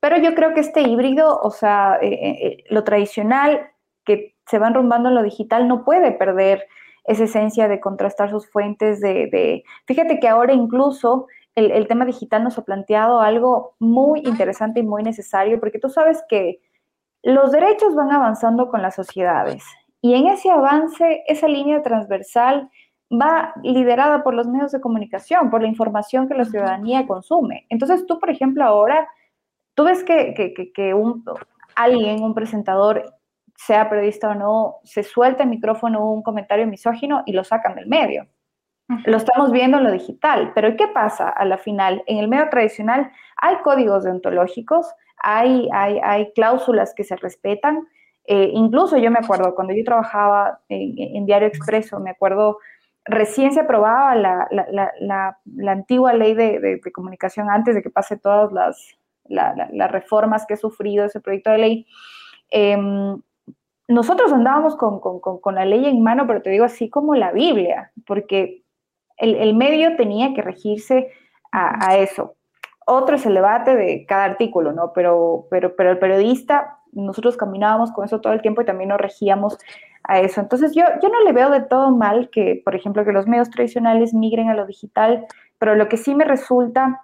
Pero 0.00 0.16
yo 0.16 0.34
creo 0.34 0.54
que 0.54 0.60
este 0.60 0.80
híbrido, 0.82 1.38
o 1.40 1.50
sea, 1.50 1.98
eh, 2.00 2.08
eh, 2.08 2.46
eh, 2.46 2.64
lo 2.70 2.84
tradicional 2.84 3.70
que 4.04 4.34
se 4.46 4.58
va 4.58 4.68
enrumbando 4.68 5.10
en 5.10 5.14
lo 5.14 5.22
digital 5.22 5.68
no 5.68 5.84
puede 5.84 6.12
perder 6.12 6.64
esa 7.04 7.24
esencia 7.24 7.68
de 7.68 7.80
contrastar 7.80 8.30
sus 8.30 8.50
fuentes, 8.50 9.00
de... 9.00 9.62
Fíjate 9.86 10.18
que 10.18 10.28
ahora 10.28 10.52
incluso 10.52 11.26
el, 11.54 11.70
el 11.70 11.86
tema 11.86 12.06
digital 12.06 12.44
nos 12.44 12.56
ha 12.58 12.64
planteado 12.64 13.20
algo 13.20 13.74
muy 13.78 14.20
interesante 14.20 14.80
y 14.80 14.84
muy 14.84 15.02
necesario, 15.02 15.60
porque 15.60 15.78
tú 15.78 15.90
sabes 15.90 16.24
que 16.28 16.60
los 17.22 17.52
derechos 17.52 17.94
van 17.94 18.12
avanzando 18.12 18.68
con 18.68 18.82
las 18.82 18.94
sociedades 18.94 19.64
y 20.02 20.14
en 20.14 20.28
ese 20.28 20.50
avance, 20.50 21.22
esa 21.26 21.46
línea 21.46 21.82
transversal 21.82 22.70
va 23.12 23.52
liderada 23.62 24.22
por 24.22 24.34
los 24.34 24.46
medios 24.46 24.72
de 24.72 24.80
comunicación, 24.80 25.50
por 25.50 25.62
la 25.62 25.68
información 25.68 26.28
que 26.28 26.34
la 26.34 26.44
ciudadanía 26.44 27.06
consume. 27.06 27.66
Entonces 27.68 28.06
tú, 28.06 28.18
por 28.18 28.30
ejemplo, 28.30 28.64
ahora, 28.64 29.08
tú 29.74 29.84
ves 29.84 30.04
que, 30.04 30.94
un, 30.94 31.24
alguien, 31.74 32.22
un 32.22 32.34
presentador, 32.34 33.14
sea 33.56 33.90
periodista 33.90 34.30
o 34.30 34.34
no, 34.34 34.76
se 34.84 35.02
suelta 35.02 35.42
el 35.42 35.50
micrófono 35.50 36.10
un 36.10 36.22
comentario 36.22 36.66
misógino 36.66 37.22
y 37.26 37.32
lo 37.32 37.44
sacan 37.44 37.74
del 37.74 37.88
medio. 37.88 38.26
Lo 39.04 39.18
estamos 39.18 39.52
viendo 39.52 39.78
en 39.78 39.84
lo 39.84 39.92
digital, 39.92 40.52
pero 40.54 40.76
¿qué 40.76 40.88
pasa 40.88 41.28
a 41.28 41.44
la 41.44 41.58
final? 41.58 42.02
En 42.06 42.18
el 42.18 42.26
medio 42.26 42.48
tradicional 42.48 43.12
hay 43.36 43.56
códigos 43.58 44.02
deontológicos, 44.02 44.92
hay, 45.22 45.68
hay, 45.72 46.32
cláusulas 46.32 46.94
que 46.94 47.04
se 47.04 47.16
respetan. 47.16 47.86
Eh, 48.24 48.50
incluso 48.54 48.96
yo 48.96 49.10
me 49.10 49.18
acuerdo, 49.18 49.54
cuando 49.54 49.74
yo 49.74 49.82
trabajaba 49.84 50.60
en, 50.68 51.26
Diario 51.26 51.48
Expreso, 51.48 52.00
me 52.00 52.10
acuerdo, 52.10 52.58
recién 53.04 53.52
se 53.52 53.60
aprobaba 53.60 54.14
la, 54.14 55.36
antigua 55.68 56.12
ley 56.12 56.34
de, 56.34 56.80
comunicación 56.92 57.50
antes 57.50 57.74
de 57.74 57.82
que 57.82 57.90
pase 57.90 58.16
todas 58.16 58.52
las, 58.52 59.90
reformas 59.90 60.46
que 60.46 60.54
he 60.54 60.56
sufrido 60.56 61.04
ese 61.04 61.20
proyecto 61.20 61.50
de 61.50 61.58
ley. 61.58 61.86
Em, 62.50 63.20
nosotros 63.90 64.32
andábamos 64.32 64.76
con, 64.76 65.54
la 65.54 65.64
ley 65.64 65.84
en 65.86 66.02
mano, 66.02 66.26
pero 66.26 66.42
te 66.42 66.50
digo 66.50 66.64
así 66.64 66.88
como 66.88 67.16
la 67.16 67.32
Biblia, 67.32 67.90
porque 68.06 68.62
el, 69.16 69.54
medio 69.54 69.96
tenía 69.96 70.32
que 70.32 70.42
regirse 70.42 71.10
a, 71.50 71.96
eso. 71.96 72.36
Otro 72.90 73.14
es 73.14 73.24
el 73.24 73.34
debate 73.34 73.76
de 73.76 74.04
cada 74.04 74.24
artículo, 74.24 74.72
¿no? 74.72 74.92
Pero, 74.92 75.46
pero, 75.48 75.76
pero 75.76 75.92
el 75.92 75.98
periodista, 75.98 76.78
nosotros 76.90 77.36
caminábamos 77.36 77.92
con 77.92 78.04
eso 78.04 78.20
todo 78.20 78.32
el 78.32 78.42
tiempo 78.42 78.62
y 78.62 78.64
también 78.64 78.88
nos 78.88 79.00
regíamos 79.00 79.58
a 80.02 80.18
eso. 80.18 80.40
Entonces 80.40 80.74
yo, 80.74 80.82
yo 81.00 81.08
no 81.08 81.22
le 81.22 81.32
veo 81.32 81.50
de 81.50 81.60
todo 81.60 81.92
mal 81.92 82.30
que, 82.30 82.60
por 82.64 82.74
ejemplo, 82.74 83.04
que 83.04 83.12
los 83.12 83.28
medios 83.28 83.48
tradicionales 83.48 84.12
migren 84.12 84.48
a 84.48 84.54
lo 84.54 84.66
digital, 84.66 85.24
pero 85.58 85.76
lo 85.76 85.88
que 85.88 85.98
sí 85.98 86.16
me 86.16 86.24
resulta 86.24 87.02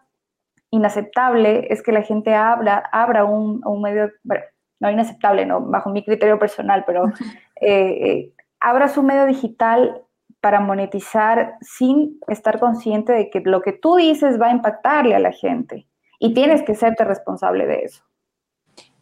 inaceptable 0.71 1.69
es 1.71 1.85
que 1.85 1.93
la 1.93 2.03
gente 2.03 2.35
abra, 2.35 2.83
abra 2.91 3.25
un, 3.25 3.63
medio, 3.81 4.11
bueno, 4.25 4.43
no 4.81 4.91
inaceptable, 4.91 5.47
no, 5.47 5.61
bajo 5.61 5.91
mi 5.91 6.05
criterio 6.05 6.37
personal, 6.41 6.83
pero 6.85 7.05
eh, 7.61 8.09
eh, 8.11 8.33
abra 8.59 8.89
su 8.89 9.05
medio 9.05 9.27
digital 9.27 10.03
para 10.47 10.61
monetizar 10.61 11.57
sin 11.61 12.21
estar 12.29 12.61
consciente 12.61 13.13
de 13.13 13.31
que 13.31 13.41
lo 13.41 13.63
que 13.63 13.73
tú 13.73 13.97
dices 13.97 14.41
va 14.41 14.47
a 14.47 14.53
impactarle 14.53 15.17
a 15.17 15.19
la 15.19 15.33
gente 15.33 15.89
y 16.21 16.35
tienes 16.35 16.63
que 16.63 16.77
serte 16.77 17.05
responsable 17.05 17.67
de 17.67 17.81
eso. 17.81 18.05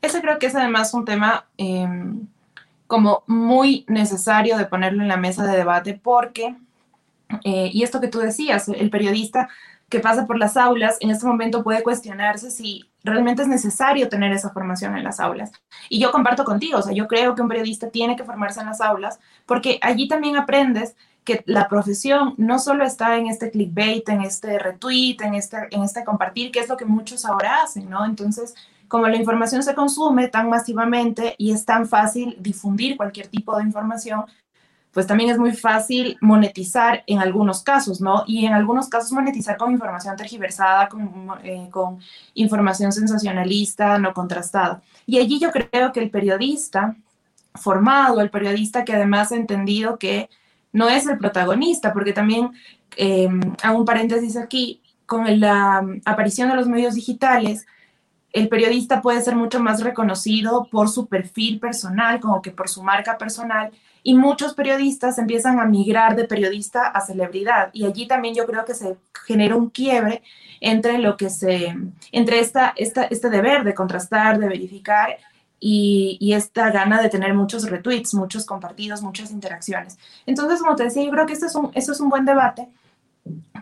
Ese 0.00 0.22
creo 0.22 0.38
que 0.38 0.46
es 0.46 0.54
además 0.54 0.94
un 0.94 1.04
tema 1.04 1.46
em, 1.58 2.26
como 2.86 3.24
muy 3.26 3.84
necesario 3.88 4.56
de 4.56 4.64
ponerlo 4.64 5.02
en 5.02 5.08
la 5.08 5.18
mesa 5.18 5.44
de 5.44 5.54
debate 5.54 6.00
porque, 6.02 6.56
eh, 7.44 7.68
y 7.70 7.82
esto 7.82 8.00
que 8.00 8.08
tú 8.08 8.20
decías, 8.20 8.66
el 8.70 8.88
periodista 8.88 9.50
que 9.90 10.00
pasa 10.00 10.26
por 10.26 10.38
las 10.38 10.56
aulas 10.56 10.96
en 11.00 11.10
este 11.10 11.26
momento 11.26 11.62
puede 11.62 11.82
cuestionarse 11.82 12.50
si 12.50 12.90
realmente 13.02 13.42
es 13.42 13.48
necesario 13.48 14.08
tener 14.08 14.32
esa 14.32 14.48
formación 14.48 14.96
en 14.96 15.04
las 15.04 15.20
aulas. 15.20 15.52
Y 15.90 16.00
yo 16.00 16.10
comparto 16.10 16.42
contigo, 16.42 16.78
o 16.78 16.82
sea, 16.82 16.94
yo 16.94 17.06
creo 17.06 17.34
que 17.34 17.42
un 17.42 17.48
periodista 17.48 17.90
tiene 17.90 18.16
que 18.16 18.24
formarse 18.24 18.60
en 18.60 18.66
las 18.66 18.80
aulas 18.80 19.20
porque 19.44 19.78
allí 19.82 20.08
también 20.08 20.38
aprendes 20.38 20.96
que 21.24 21.42
la 21.46 21.68
profesión 21.68 22.34
no 22.36 22.58
solo 22.58 22.84
está 22.84 23.16
en 23.16 23.28
este 23.28 23.50
clickbait, 23.50 24.08
en 24.08 24.22
este 24.22 24.58
retweet, 24.58 25.16
en 25.20 25.34
este, 25.34 25.56
en 25.70 25.82
este 25.82 26.04
compartir, 26.04 26.52
que 26.52 26.60
es 26.60 26.68
lo 26.68 26.76
que 26.76 26.84
muchos 26.84 27.24
ahora 27.24 27.62
hacen, 27.62 27.88
¿no? 27.88 28.04
Entonces, 28.04 28.54
como 28.88 29.08
la 29.08 29.16
información 29.16 29.62
se 29.62 29.74
consume 29.74 30.28
tan 30.28 30.48
masivamente 30.48 31.34
y 31.38 31.52
es 31.52 31.64
tan 31.64 31.88
fácil 31.88 32.36
difundir 32.38 32.96
cualquier 32.96 33.28
tipo 33.28 33.56
de 33.56 33.64
información, 33.64 34.24
pues 34.92 35.06
también 35.08 35.30
es 35.30 35.38
muy 35.38 35.52
fácil 35.52 36.16
monetizar 36.20 37.02
en 37.06 37.18
algunos 37.18 37.62
casos, 37.62 38.00
¿no? 38.00 38.22
Y 38.26 38.46
en 38.46 38.52
algunos 38.52 38.88
casos 38.88 39.10
monetizar 39.10 39.56
con 39.56 39.72
información 39.72 40.14
tergiversada, 40.16 40.88
con, 40.88 41.28
eh, 41.42 41.68
con 41.70 41.98
información 42.34 42.92
sensacionalista, 42.92 43.98
no 43.98 44.14
contrastada. 44.14 44.82
Y 45.06 45.18
allí 45.18 45.40
yo 45.40 45.50
creo 45.50 45.90
que 45.92 46.00
el 46.00 46.10
periodista 46.10 46.96
formado, 47.54 48.20
el 48.20 48.30
periodista 48.30 48.84
que 48.84 48.94
además 48.94 49.32
ha 49.32 49.36
entendido 49.36 49.98
que 49.98 50.28
no 50.74 50.88
es 50.88 51.06
el 51.06 51.16
protagonista, 51.16 51.92
porque 51.94 52.12
también, 52.12 52.50
eh, 52.96 53.28
hago 53.62 53.78
un 53.78 53.84
paréntesis 53.86 54.36
aquí, 54.36 54.82
con 55.06 55.40
la 55.40 55.86
aparición 56.04 56.50
de 56.50 56.56
los 56.56 56.66
medios 56.66 56.94
digitales, 56.94 57.64
el 58.32 58.48
periodista 58.48 59.00
puede 59.00 59.22
ser 59.22 59.36
mucho 59.36 59.60
más 59.60 59.80
reconocido 59.82 60.66
por 60.70 60.88
su 60.88 61.06
perfil 61.06 61.60
personal, 61.60 62.18
como 62.18 62.42
que 62.42 62.50
por 62.50 62.68
su 62.68 62.82
marca 62.82 63.16
personal, 63.16 63.70
y 64.02 64.14
muchos 64.14 64.54
periodistas 64.54 65.18
empiezan 65.18 65.60
a 65.60 65.64
migrar 65.64 66.16
de 66.16 66.24
periodista 66.24 66.88
a 66.88 67.00
celebridad. 67.00 67.70
Y 67.72 67.86
allí 67.86 68.08
también 68.08 68.34
yo 68.34 68.44
creo 68.44 68.64
que 68.64 68.74
se 68.74 68.96
genera 69.24 69.54
un 69.54 69.70
quiebre 69.70 70.22
entre 70.60 70.98
lo 70.98 71.16
que 71.16 71.30
se, 71.30 71.76
entre 72.10 72.40
esta, 72.40 72.72
esta, 72.76 73.04
este 73.04 73.30
deber 73.30 73.62
de 73.62 73.74
contrastar, 73.74 74.40
de 74.40 74.48
verificar 74.48 75.16
y, 75.66 76.34
esta 76.34 76.70
gana 76.70 77.00
de 77.00 77.08
tener 77.08 77.32
muchos 77.32 77.70
retweets, 77.70 78.12
muchos 78.12 78.44
compartidos, 78.44 79.00
muchas 79.00 79.30
interacciones. 79.30 79.98
Entonces, 80.26 80.60
como 80.60 80.76
te 80.76 80.84
decía, 80.84 81.02
yo 81.02 81.10
creo 81.10 81.24
que 81.24 81.32
esto 81.32 81.46
es 81.46 81.54
un, 81.54 81.70
esto 81.72 81.92
es 81.92 82.00
un 82.00 82.10
buen 82.10 82.26
debate 82.26 82.68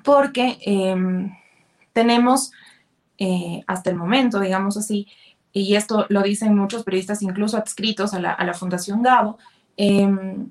porque 0.02 0.58
em, 0.62 1.32
tenemos 1.92 2.50
eh, 3.18 3.62
hasta 3.68 3.90
el 3.90 3.96
momento, 3.96 4.40
digamos 4.40 4.76
así, 4.76 5.06
y 5.52 5.76
esto 5.76 6.06
lo 6.08 6.22
dicen 6.22 6.56
muchos 6.56 6.82
periodistas 6.82 7.22
incluso 7.22 7.56
adscritos 7.56 8.14
a 8.14 8.18
la, 8.18 8.54
Fundación 8.54 9.02
Gabo, 9.02 9.38
em, 9.76 10.50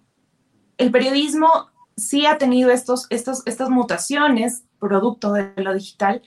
el 0.77 0.89
periodismo 0.89 1.49
sí 1.97 2.25
ha 2.25 2.37
tenido 2.37 2.71
estos, 2.71 3.07
estos, 3.09 3.45
estas 3.45 3.69
mutaciones 3.69 4.63
producto 4.79 5.33
de 5.33 5.51
lo 5.57 5.73
digital, 5.73 6.21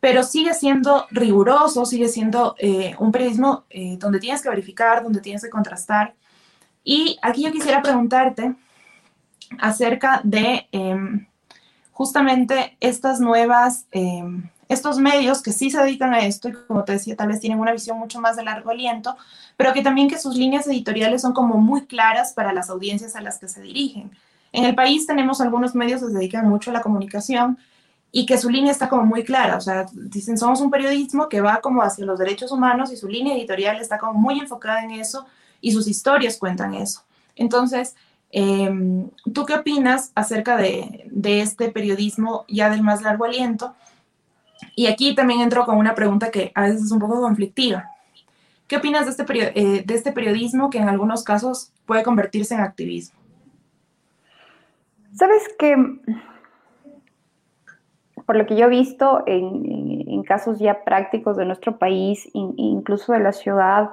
pero 0.00 0.22
sigue 0.22 0.54
siendo 0.54 1.06
riguroso, 1.10 1.84
sigue 1.84 2.08
siendo 2.08 2.54
eh, 2.58 2.94
un 2.98 3.12
periodismo 3.12 3.64
eh, 3.70 3.96
donde 3.98 4.20
tienes 4.20 4.42
que 4.42 4.48
verificar, 4.48 5.02
donde 5.02 5.20
tienes 5.20 5.42
que 5.42 5.50
contrastar. 5.50 6.14
Y 6.84 7.18
aquí 7.22 7.42
yo 7.42 7.52
quisiera 7.52 7.82
preguntarte 7.82 8.54
acerca 9.58 10.20
de 10.24 10.68
em, 10.72 11.26
justamente 11.92 12.76
estas 12.80 13.20
nuevas 13.20 13.86
em, 13.90 14.48
estos 14.68 14.98
medios 14.98 15.42
que 15.42 15.52
sí 15.52 15.70
se 15.70 15.82
dedican 15.82 16.12
a 16.12 16.20
esto 16.20 16.48
y 16.48 16.52
como 16.52 16.84
te 16.84 16.92
decía, 16.92 17.16
tal 17.16 17.28
vez 17.28 17.40
tienen 17.40 17.58
una 17.58 17.72
visión 17.72 17.98
mucho 17.98 18.20
más 18.20 18.36
de 18.36 18.44
largo 18.44 18.70
aliento, 18.70 19.16
pero 19.56 19.72
que 19.72 19.82
también 19.82 20.08
que 20.08 20.18
sus 20.18 20.36
líneas 20.36 20.66
editoriales 20.66 21.22
son 21.22 21.32
como 21.32 21.56
muy 21.56 21.86
claras 21.86 22.34
para 22.34 22.52
las 22.52 22.68
audiencias 22.68 23.16
a 23.16 23.22
las 23.22 23.38
que 23.38 23.48
se 23.48 23.62
dirigen. 23.62 24.10
En 24.52 24.64
el 24.64 24.74
país 24.74 25.06
tenemos 25.06 25.40
algunos 25.40 25.74
medios 25.74 26.02
que 26.02 26.08
se 26.08 26.18
dedican 26.18 26.48
mucho 26.48 26.70
a 26.70 26.74
la 26.74 26.82
comunicación 26.82 27.58
y 28.10 28.26
que 28.26 28.38
su 28.38 28.48
línea 28.48 28.72
está 28.72 28.88
como 28.88 29.04
muy 29.04 29.22
clara, 29.24 29.56
o 29.56 29.60
sea, 29.60 29.86
dicen, 29.92 30.38
somos 30.38 30.60
un 30.60 30.70
periodismo 30.70 31.28
que 31.28 31.40
va 31.40 31.60
como 31.60 31.82
hacia 31.82 32.06
los 32.06 32.18
derechos 32.18 32.52
humanos 32.52 32.92
y 32.92 32.96
su 32.96 33.08
línea 33.08 33.36
editorial 33.36 33.80
está 33.80 33.98
como 33.98 34.14
muy 34.14 34.38
enfocada 34.38 34.82
en 34.82 34.92
eso 34.92 35.26
y 35.60 35.72
sus 35.72 35.86
historias 35.86 36.38
cuentan 36.38 36.74
eso. 36.74 37.02
Entonces, 37.36 37.96
em, 38.30 39.10
¿tú 39.32 39.44
qué 39.44 39.54
opinas 39.54 40.12
acerca 40.14 40.56
de, 40.56 41.04
de 41.10 41.40
este 41.42 41.70
periodismo 41.70 42.44
ya 42.48 42.70
del 42.70 42.82
más 42.82 43.02
largo 43.02 43.24
aliento? 43.24 43.74
Y 44.74 44.86
aquí 44.86 45.14
también 45.14 45.40
entro 45.40 45.64
con 45.66 45.76
una 45.76 45.94
pregunta 45.94 46.30
que 46.30 46.52
a 46.54 46.62
veces 46.62 46.84
es 46.84 46.90
un 46.90 46.98
poco 46.98 47.20
conflictiva. 47.20 47.90
¿Qué 48.66 48.76
opinas 48.76 49.06
de 49.06 49.10
este, 49.10 49.58
eh, 49.58 49.82
de 49.84 49.94
este 49.94 50.12
periodismo 50.12 50.68
que 50.68 50.78
en 50.78 50.88
algunos 50.88 51.24
casos 51.24 51.72
puede 51.86 52.02
convertirse 52.02 52.54
en 52.54 52.60
activismo? 52.60 53.18
Sabes 55.14 55.42
que, 55.58 55.74
por 58.28 58.36
lo 58.36 58.46
que 58.46 58.54
yo 58.54 58.66
he 58.66 58.68
visto 58.68 59.24
en, 59.26 60.22
casos 60.24 60.58
ya 60.58 60.84
prácticos 60.84 61.38
de 61.38 61.46
nuestro 61.46 61.78
país, 61.78 62.28
incluso 62.34 63.14
de 63.14 63.20
la 63.20 63.32
ciudad, 63.32 63.88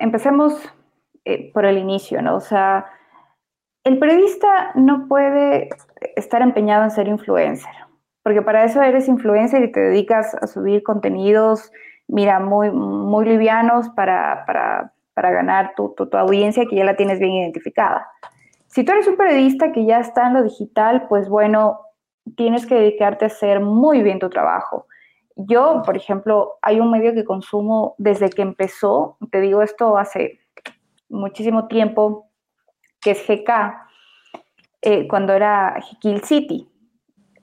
empecemos 0.00 0.60
eh, 1.24 1.52
por 1.52 1.64
el 1.64 1.78
inicio, 1.78 2.20
¿no? 2.20 2.34
O 2.34 2.40
sea, 2.40 2.86
el 3.84 4.00
periodista 4.00 4.72
no 4.74 5.06
puede 5.06 5.68
estar 6.16 6.42
empeñado 6.42 6.82
en 6.82 6.90
ser 6.90 7.06
influencer 7.06 7.70
porque 8.26 8.42
para 8.42 8.64
eso 8.64 8.82
eres 8.82 9.06
influencer 9.06 9.62
y 9.62 9.70
te 9.70 9.78
dedicas 9.78 10.34
a 10.34 10.48
subir 10.48 10.82
contenidos, 10.82 11.70
mira, 12.08 12.40
muy, 12.40 12.72
muy 12.72 13.24
livianos 13.24 13.88
para, 13.90 14.44
ganar 15.14 15.74
tu, 15.76 15.94
audiencia 16.10 16.66
que 16.68 16.74
ya 16.74 16.82
la 16.82 16.96
tienes 16.96 17.20
bien 17.20 17.34
identificada. 17.34 18.08
Si 18.76 18.84
tú 18.84 18.92
eres 18.92 19.08
un 19.08 19.16
periodista 19.16 19.72
que 19.72 19.86
ya 19.86 20.00
está 20.00 20.26
en 20.26 20.34
lo 20.34 20.42
digital, 20.42 21.06
pues 21.08 21.30
bueno, 21.30 21.80
tienes 22.36 22.66
que 22.66 22.74
dedicarte 22.74 23.24
a 23.24 23.28
hacer 23.28 23.60
muy 23.60 24.02
bien 24.02 24.18
tu 24.18 24.28
trabajo. 24.28 24.86
Yo, 25.34 25.80
por 25.82 25.96
ejemplo, 25.96 26.58
hay 26.60 26.78
un 26.78 26.90
medio 26.90 27.14
que 27.14 27.24
consumo 27.24 27.94
desde 27.96 28.28
que 28.28 28.42
empezó, 28.42 29.16
te 29.30 29.40
digo 29.40 29.62
esto 29.62 29.96
hace 29.96 30.40
muchísimo 31.08 31.68
tiempo, 31.68 32.28
que 33.00 33.12
es 33.12 33.26
GK, 33.26 33.50
eh, 34.82 35.08
cuando 35.08 35.32
era 35.32 35.82
Kill 36.02 36.22
City. 36.22 36.68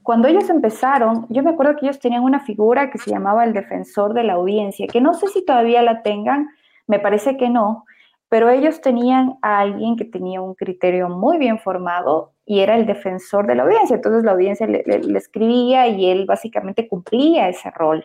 Cuando 0.04 0.28
ellos 0.28 0.48
empezaron, 0.52 1.26
yo 1.30 1.42
me 1.42 1.50
acuerdo 1.50 1.78
que 1.78 1.88
ellos 1.88 2.00
tenían 2.00 2.22
una 2.22 2.42
figura 2.42 2.92
que 2.92 3.00
se 3.00 3.10
llamaba 3.10 3.44
el 3.44 3.54
defensor 3.54 4.14
de 4.14 4.24
la 4.24 4.34
audiencia, 4.34 4.86
que 4.86 5.02
no 5.02 5.16
sé 5.16 5.30
si 5.30 5.44
todavía 5.44 5.82
la 5.82 6.04
tengan, 6.04 6.48
me 6.86 7.00
parece 7.00 7.38
que 7.38 7.50
no, 7.50 7.86
pero 8.34 8.50
ellos 8.50 8.82
tenían 8.82 9.38
a 9.44 9.60
alguien 9.60 9.96
que 9.96 10.06
tenía 10.06 10.42
un 10.42 10.56
criterio 10.56 11.08
muy 11.08 11.38
bien 11.38 11.60
formado 11.60 12.32
y 12.48 12.62
era 12.62 12.76
el 12.76 12.88
defensor 12.88 13.46
de 13.46 13.54
la 13.54 13.62
audiencia. 13.62 13.98
Entonces 13.98 14.24
la 14.24 14.32
audiencia 14.32 14.66
le, 14.66 14.84
escribía 15.16 15.88
y 15.88 16.10
él 16.10 16.26
básicamente 16.26 16.88
cumplía 16.88 17.48
ese 17.48 17.70
rol. 17.70 18.04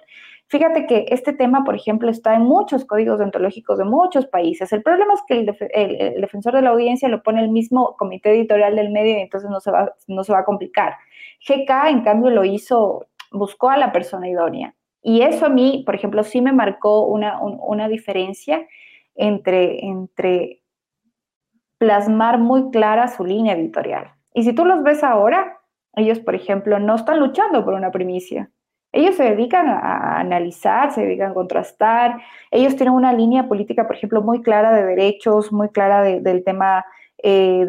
Fíjate 0.49 0.87
que 0.87 1.06
este 1.08 1.32
tema, 1.32 1.64
por 1.64 1.75
ejemplo, 1.75 2.11
está 2.11 2.35
en 2.35 2.42
muchos 2.42 2.85
códigos 2.85 3.20
deontológicos 3.20 3.78
de 3.78 3.87
muchos 3.87 4.26
países. 4.26 4.70
El 4.70 4.82
problema 4.82 5.14
es 5.14 5.23
que 5.26 5.38
el, 5.73 6.20
defensor 6.20 6.52
de 6.52 6.61
la 6.61 6.70
audiencia 6.73 7.08
lo 7.08 7.23
pone 7.23 7.40
el 7.40 7.49
mismo 7.49 7.97
comité 7.97 8.32
editorial 8.32 8.76
del 8.76 8.90
medio 8.90 9.16
y 9.16 9.23
entonces 9.23 9.49
no 9.49 9.61
se 9.61 9.70
va, 9.70 9.94
no 10.08 10.25
se 10.25 10.35
va 10.35 10.40
a 10.40 10.44
complicar. 10.44 10.92
GK, 11.40 11.88
en 11.88 12.02
cambio, 12.02 12.28
lo 12.28 12.44
hizo, 12.44 13.06
buscó 13.32 13.70
a 13.70 13.78
la 13.78 13.92
persona 13.92 14.28
idónea. 14.28 14.75
Y 15.02 15.23
eso 15.23 15.47
a 15.47 15.49
mí, 15.49 15.85
por 15.87 15.94
ejemplo, 15.94 16.23
sí 16.23 16.42
me 16.42 16.52
marcó 16.52 17.06
una, 17.06 17.88
diferencia 17.88 18.66
entre, 19.18 19.84
entre 19.84 20.62
plasmar 21.76 22.38
muy 22.38 22.70
clara 22.70 23.08
su 23.08 23.25
línea 23.25 23.54
editorial. 23.54 24.12
Y 24.32 24.44
si 24.44 24.54
tú 24.54 24.64
los 24.64 24.82
ves 24.82 25.04
ahora, 25.04 25.58
ellos, 25.94 26.20
por 26.20 26.34
ejemplo, 26.34 26.78
no 26.78 26.94
están 26.94 27.18
luchando 27.18 27.64
por 27.64 27.75
una 27.75 27.90
primicia. 27.90 28.50
Ellos 28.92 29.16
se 29.16 29.25
dedican 29.25 29.68
a, 29.68 30.18
analizar, 30.18 30.92
se 30.92 31.02
dedican 31.02 31.32
a 31.32 31.34
contrastar. 31.34 32.20
Ellos 32.50 32.76
tienen 32.76 32.94
una 32.94 33.12
línea 33.12 33.48
política, 33.48 33.87
por 33.87 33.96
ejemplo, 33.96 34.22
muy 34.22 34.40
clara 34.40 34.72
de 34.72 34.84
derechos, 34.84 35.52
muy 35.52 35.68
clara 35.68 36.02
del 36.02 36.44
tema 36.44 36.87
eh, 37.22 37.66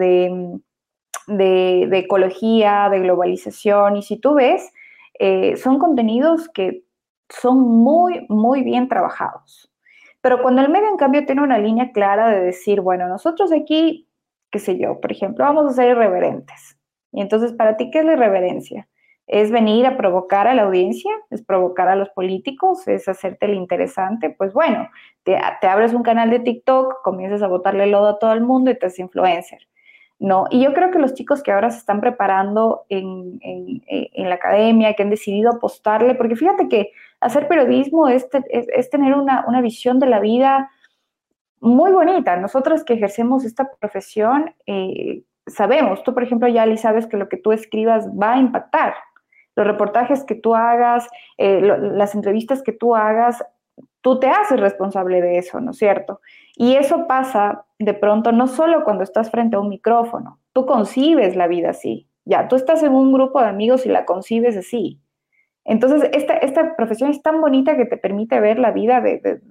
de, 1.27 1.89
ecología, 1.91 2.88
de 2.89 3.00
globalización. 3.00 3.98
Y 3.98 4.03
si 4.03 4.18
tú 4.18 4.36
ves, 4.36 4.72
eh, 5.20 5.58
son 5.58 5.79
contenidos 5.79 6.48
que 6.50 6.84
son 7.29 7.60
muy, 7.60 8.25
muy 8.29 8.63
bien 8.63 8.88
trabajados. 8.88 9.69
Pero 10.22 10.42
cuando 10.42 10.62
el 10.62 10.70
medio, 10.70 10.90
en 10.90 10.98
cambio, 10.98 11.26
tiene 11.26 11.42
una 11.42 11.58
línea 11.58 11.92
clara 11.92 12.30
de 12.30 12.42
decir, 12.42 12.82
bueno, 12.82 13.08
nosotros 13.08 13.52
aquí, 13.52 14.08
qué 14.52 14.60
sé 14.60 14.78
yo, 14.78 15.00
por 15.00 15.12
ejemplo, 15.12 15.46
vamos 15.46 15.66
a 15.68 15.76
ser 15.76 15.90
irreverentes. 15.90 16.78
Y 17.12 17.22
entonces, 17.22 17.54
¿para 17.54 17.78
ti 17.78 17.90
qué 17.92 18.00
es 18.00 18.06
la 18.06 18.14
irreverencia? 18.14 18.88
¿Es 19.30 19.52
venir 19.52 19.86
a 19.86 19.96
provocar 19.96 20.48
a 20.48 20.56
la 20.56 20.64
audiencia? 20.64 21.12
¿Es 21.30 21.44
provocar 21.44 21.88
a 21.88 21.96
los 21.96 22.10
políticos? 22.10 22.88
¿Es 22.88 23.08
hacerte 23.08 23.46
el 23.46 23.54
interesante? 23.54 24.32
Pues 24.32 24.54
bueno, 24.54 24.90
te, 25.24 25.38
abres 25.68 25.94
un 25.94 26.02
canal 26.02 26.32
de 26.32 26.40
TikTok, 26.40 27.04
comienzas 27.04 27.44
a 27.44 27.48
botarle 27.48 27.86
lodo 27.86 28.08
a 28.08 28.20
todo 28.20 28.34
el 28.34 28.42
mundo 28.42 28.72
y 28.72 28.78
te 28.78 28.88
haces 28.88 29.00
influencer. 29.00 29.68
¿no? 30.18 30.46
Y 30.50 30.64
yo 30.64 30.74
creo 30.74 30.90
que 30.90 30.98
los 30.98 31.14
chicos 31.14 31.44
que 31.44 31.52
ahora 31.52 31.70
se 31.70 31.78
están 31.78 32.02
preparando 32.02 32.86
en, 32.90 33.40
la 34.16 34.36
academia, 34.36 34.96
que 34.96 35.04
han 35.04 35.12
decidido 35.12 35.52
apostarle, 35.52 36.16
porque 36.16 36.36
fíjate 36.36 36.68
que 36.68 36.92
hacer 37.22 37.48
periodismo 37.48 38.08
es, 38.08 38.30
tener 38.30 39.14
una, 39.14 39.62
visión 39.62 40.00
de 40.00 40.08
la 40.08 40.20
vida 40.20 40.70
muy 41.60 41.92
bonita. 41.92 42.38
Nosotros 42.38 42.84
que 42.84 42.94
ejercemos 42.94 43.46
esta 43.46 43.70
profesión, 43.80 44.54
eh, 44.66 45.24
sabemos, 45.48 46.04
tú 46.04 46.14
por 46.14 46.24
ejemplo, 46.24 46.48
ya 46.48 46.66
sabes 46.78 47.08
que 47.08 47.18
lo 47.18 47.28
que 47.30 47.38
tú 47.38 47.52
escribas 47.52 48.08
va 48.10 48.34
a 48.34 48.40
impactar. 48.40 48.94
Los 49.56 49.68
reportajes 49.68 50.24
que 50.24 50.36
tú 50.36 50.56
hagas, 50.56 51.10
eh, 51.38 51.62
las 51.62 52.16
entrevistas 52.16 52.64
que 52.64 52.72
tú 52.72 52.96
hagas, 52.96 53.44
tú 54.02 54.20
te 54.20 54.28
haces 54.30 54.60
responsable 54.60 55.22
de 55.22 55.38
eso, 55.38 55.60
¿no 55.60 55.72
es 55.72 55.78
cierto? 55.78 56.22
Y 56.56 56.76
eso 56.76 57.08
pasa 57.08 57.66
de 57.78 57.94
pronto 57.94 58.32
no 58.32 58.48
solo 58.48 58.84
cuando 58.84 59.04
estás 59.04 59.30
frente 59.30 59.58
a 59.58 59.60
un 59.60 59.70
micrófono, 59.70 60.40
tú 60.54 60.66
concibes 60.66 61.36
la 61.36 61.48
vida 61.48 61.72
así. 61.72 62.08
Ya, 62.26 62.48
tú 62.48 62.56
estás 62.56 62.84
en 62.84 62.94
un 62.94 63.12
grupo 63.12 63.42
de 63.42 63.48
amigos 63.48 63.86
y 63.86 63.90
la 63.90 64.06
concibes 64.06 64.56
así. 64.56 65.00
Entonces, 65.66 66.10
esta, 66.13 66.34
esta 66.38 66.75
profesión 66.75 67.12
es 67.12 67.22
tan 67.22 67.42
bonita 67.42 67.78
que 67.78 67.86
te 67.86 67.98
permite 67.98 68.39
ver 68.39 68.60
la 68.60 68.72
vida 68.72 69.01
de, 69.01 69.42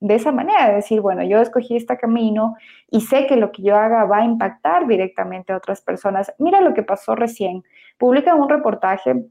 de 0.00 0.14
esa 0.14 0.32
manera, 0.32 0.68
de 0.68 0.76
decir, 0.76 1.00
bueno, 1.00 1.22
yo 1.24 1.40
escogí 1.40 1.76
este 1.76 1.96
camino 1.96 2.56
y 2.90 3.00
sé 3.00 3.26
que 3.26 3.36
lo 3.36 3.50
que 3.50 3.62
yo 3.62 3.76
haga 3.76 4.04
va 4.04 4.18
a 4.18 4.24
impactar 4.24 4.86
directamente 4.86 5.52
a 5.52 5.56
otras 5.56 5.80
personas. 5.80 6.32
Mira 6.38 6.60
lo 6.60 6.74
que 6.74 6.82
pasó 6.82 7.14
recién. 7.14 7.64
Publica 7.98 8.34
un 8.34 8.48
reportaje 8.48 9.26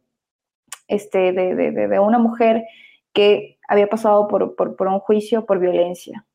este, 0.87 1.33
de, 1.33 1.55
de, 1.55 1.99
una 1.99 2.19
mujer 2.19 2.63
que 3.13 3.57
había 3.67 3.87
pasado 3.87 4.27
por, 4.27 4.55
por, 4.55 4.75
por, 4.75 4.87
un 4.87 4.99
juicio 4.99 5.45
por 5.45 5.59
violencia. 5.59 6.25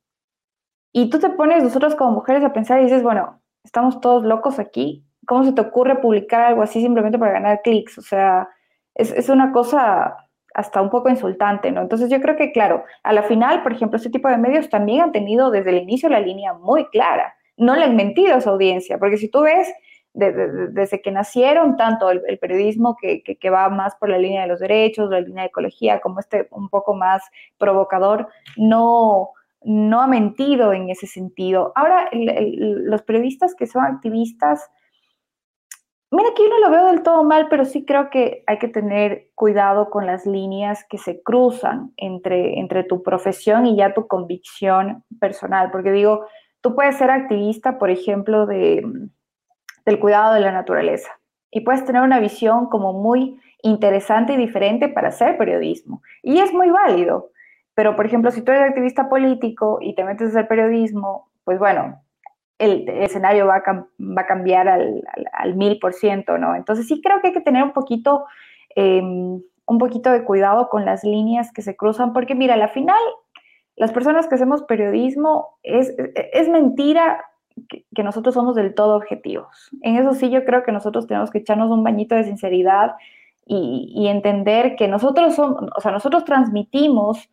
Y 0.92 1.11
tú 1.11 1.19
te 1.19 1.30
pones 1.30 1.62
nosotros 1.62 1.95
como 1.95 2.12
mujeres 2.12 2.42
a 2.42 2.52
pensar 2.52 2.80
y 2.80 2.85
dices, 2.85 3.02
bueno, 3.02 3.40
estamos 3.64 4.00
todos 4.00 4.25
locos 4.25 4.59
aquí. 4.59 5.04
¿Cómo 5.26 5.45
se 5.45 5.52
te 5.52 5.61
ocurre 5.61 5.97
publicar 5.97 6.42
algo 6.42 6.62
así 6.62 6.80
simplemente 6.80 7.19
para 7.19 7.33
ganar 7.33 7.62
clics? 7.62 7.99
O 7.99 8.02
sea, 8.02 8.49
es, 8.94 9.12
es 9.12 9.28
una 9.28 9.52
cosa 9.52 10.16
hasta 10.54 10.82
un 10.82 10.90
poco 10.90 11.09
insultante, 11.09 11.70
¿no? 11.70 11.80
Entonces 11.80 12.11
yo 12.11 12.20
creo 12.20 12.37
que, 12.37 12.52
claro, 12.52 12.85
a 13.02 13.12
la 13.12 13.23
final, 13.23 13.62
por 13.62 13.73
ejemplo, 13.73 13.97
este 13.97 14.11
tipo 14.11 14.28
de 14.28 14.37
medios 14.37 14.68
también 14.68 15.02
han 15.02 15.12
tenido 15.12 15.50
desde 15.50 15.70
el 15.70 15.82
inicio 15.82 16.09
la 16.09 16.20
línea 16.20 16.54
muy 16.54 16.87
clara. 16.87 17.35
No 17.56 17.76
le 17.76 17.85
han 17.85 17.97
mentido 17.97 18.35
a 18.35 18.40
su 18.40 18.50
audiencia, 18.50 18.99
porque 18.99 19.16
si 19.16 19.28
tú 19.28 19.42
ves 19.42 19.73
desde 20.12 21.00
que 21.00 21.12
nacieron, 21.12 21.76
tanto 21.76 22.11
el, 22.11 22.38
periodismo 22.38 22.97
que, 23.00 23.23
que, 23.23 23.50
va 23.50 23.68
más 23.68 23.94
por 23.94 24.09
la 24.09 24.18
línea 24.18 24.42
de 24.42 24.49
los 24.49 24.59
derechos, 24.59 25.09
la 25.09 25.20
línea 25.20 25.44
de 25.44 25.49
ecología, 25.49 26.00
como 26.00 26.18
este 26.18 26.49
un 26.50 26.68
poco 26.68 26.94
más 26.94 27.23
provocador, 27.59 28.28
no, 28.56 29.30
no 29.62 30.00
ha 30.00 30.09
mentido 30.09 30.73
en 30.73 30.90
ese 30.90 31.06
sentido. 31.06 31.73
Ahora, 31.76 32.09
los 32.12 33.02
periodistas 33.02 33.54
que 33.54 33.66
son 33.66 33.85
activistas, 33.85 34.68
Mira, 36.12 36.31
aquí 36.31 36.43
no 36.49 36.59
lo 36.59 36.71
veo 36.71 36.87
del 36.87 37.02
todo 37.02 37.23
mal, 37.23 37.47
pero 37.49 37.64
sí 37.64 37.85
creo 37.85 38.11
que 38.11 38.43
hay 38.47 38.59
que 38.59 38.67
tener 38.69 39.31
cuidado 39.37 39.90
con 39.90 40.07
las 40.07 40.26
líneas 40.26 40.85
que 40.88 40.99
se 40.99 41.23
cruzan 41.23 41.93
entre, 41.97 42.59
entre 42.59 42.83
tu 42.83 43.02
profesión 43.02 43.67
y 43.67 43.76
ya 43.76 43.95
tu 43.95 44.09
convicción 44.09 45.05
personal, 45.21 45.71
porque 45.71 45.93
digo, 45.93 46.26
tú 46.61 46.75
puedes 46.75 46.97
ser 46.97 47.11
activista, 47.11 47.79
por 47.79 47.90
ejemplo, 47.90 48.47
de, 48.47 48.83
del 49.85 50.00
cuidado 50.00 50.35
de 50.35 50.40
la 50.40 50.50
naturaleza 50.50 51.21
y 51.51 51.61
puedes 51.61 51.85
tener 51.85 52.03
una 52.03 52.20
visión 52.20 52.68
como 52.68 52.92
muy 52.92 53.40
interesante 53.62 54.35
y 54.35 54.37
diferente 54.37 54.88
para 54.88 55.09
hacer 55.09 55.37
periodismo. 55.37 56.03
Y 56.23 56.38
es 56.38 56.53
muy 56.53 56.70
válido. 56.70 57.31
Pero, 57.75 57.96
por 57.96 58.07
ejemplo, 58.07 58.31
si 58.31 58.42
tú 58.42 58.53
eres 58.53 58.68
activista 58.68 59.09
político 59.09 59.79
y 59.81 59.94
te 59.94 60.05
metes 60.05 60.29
a 60.29 60.31
hacer 60.31 60.49
periodismo, 60.49 61.31
pues 61.44 61.59
bueno, 61.59 62.03
el, 62.61 62.88
escenario 62.88 63.46
va 63.46 63.57
a, 63.57 64.27
cambiar 64.27 64.68
al, 64.68 65.55
mil 65.57 65.79
por 65.79 65.94
ciento, 65.94 66.38
¿no? 66.38 66.55
Entonces 66.55 66.87
sí 66.87 67.01
creo 67.03 67.20
que 67.20 67.29
hay 67.29 67.33
que 67.33 67.40
tener 67.40 67.64
un 67.64 67.73
poquito, 67.73 68.27
em, 68.77 69.40
un 69.66 69.79
poquito 69.79 70.12
de 70.12 70.25
cuidado 70.25 70.68
con 70.68 70.85
las 70.85 71.03
líneas 71.03 71.53
que 71.53 71.62
se 71.62 71.75
cruzan, 71.75 72.12
porque 72.12 72.35
mira, 72.35 72.55
al 72.55 72.68
final, 72.68 73.01
las 73.77 73.92
personas 73.92 74.29
que 74.29 74.35
hacemos 74.35 74.62
periodismo, 74.64 75.59
es, 75.62 75.94
es 76.33 76.49
mentira 76.49 77.25
que, 77.68 78.03
nosotros 78.03 78.35
somos 78.35 78.55
del 78.55 78.75
todo 78.75 78.96
objetivos. 78.96 79.70
En 79.81 79.96
eso 79.96 80.12
sí 80.12 80.31
yo 80.31 80.44
creo 80.44 80.62
que 80.62 80.73
nosotros 80.73 81.07
tenemos 81.07 81.31
que 81.31 81.38
echarnos 81.38 81.70
un 81.70 81.83
bañito 81.83 82.14
de 82.14 82.25
sinceridad 82.25 82.94
y, 83.46 83.92
y 83.96 84.09
entender 84.09 84.77
que 84.77 84.87
nosotros 84.87 85.35
somos, 85.35 85.64
o 85.75 85.81
sea, 85.81 85.92
nosotros 85.92 86.25
transmitimos 86.25 87.31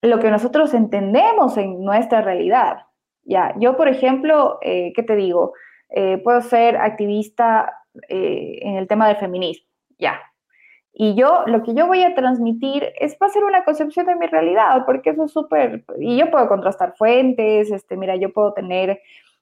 lo 0.00 0.18
que 0.18 0.30
nosotros 0.30 0.72
entendemos 0.72 1.56
en 1.58 1.84
nuestra 1.84 2.22
realidad. 2.22 2.86
Ya, 3.24 3.54
yo, 3.58 3.76
por 3.76 3.88
ejemplo, 3.88 4.58
eh, 4.62 4.92
¿qué 4.94 5.02
te 5.02 5.16
digo? 5.16 5.54
Eh, 5.90 6.18
puedo 6.18 6.40
ser 6.42 6.76
activista 6.76 7.72
eh, 8.08 8.58
en 8.62 8.76
el 8.76 8.86
tema 8.86 9.08
del 9.08 9.16
feminismo, 9.16 9.66
ya. 9.98 10.20
Y 10.92 11.14
yo, 11.16 11.42
lo 11.46 11.62
que 11.62 11.74
yo 11.74 11.86
voy 11.86 12.02
a 12.02 12.14
transmitir 12.14 12.92
es, 13.00 13.16
va 13.20 13.26
a 13.26 13.46
una 13.46 13.64
concepción 13.64 14.06
de 14.06 14.14
mi 14.14 14.26
realidad, 14.26 14.84
porque 14.86 15.10
eso 15.10 15.24
es 15.24 15.32
súper, 15.32 15.84
y 15.98 16.16
yo 16.16 16.30
puedo 16.30 16.46
contrastar 16.48 16.94
fuentes, 16.96 17.70
este, 17.72 17.96
mira, 17.96 18.14
yo 18.16 18.32
puedo 18.32 18.52
tener, 18.52 19.00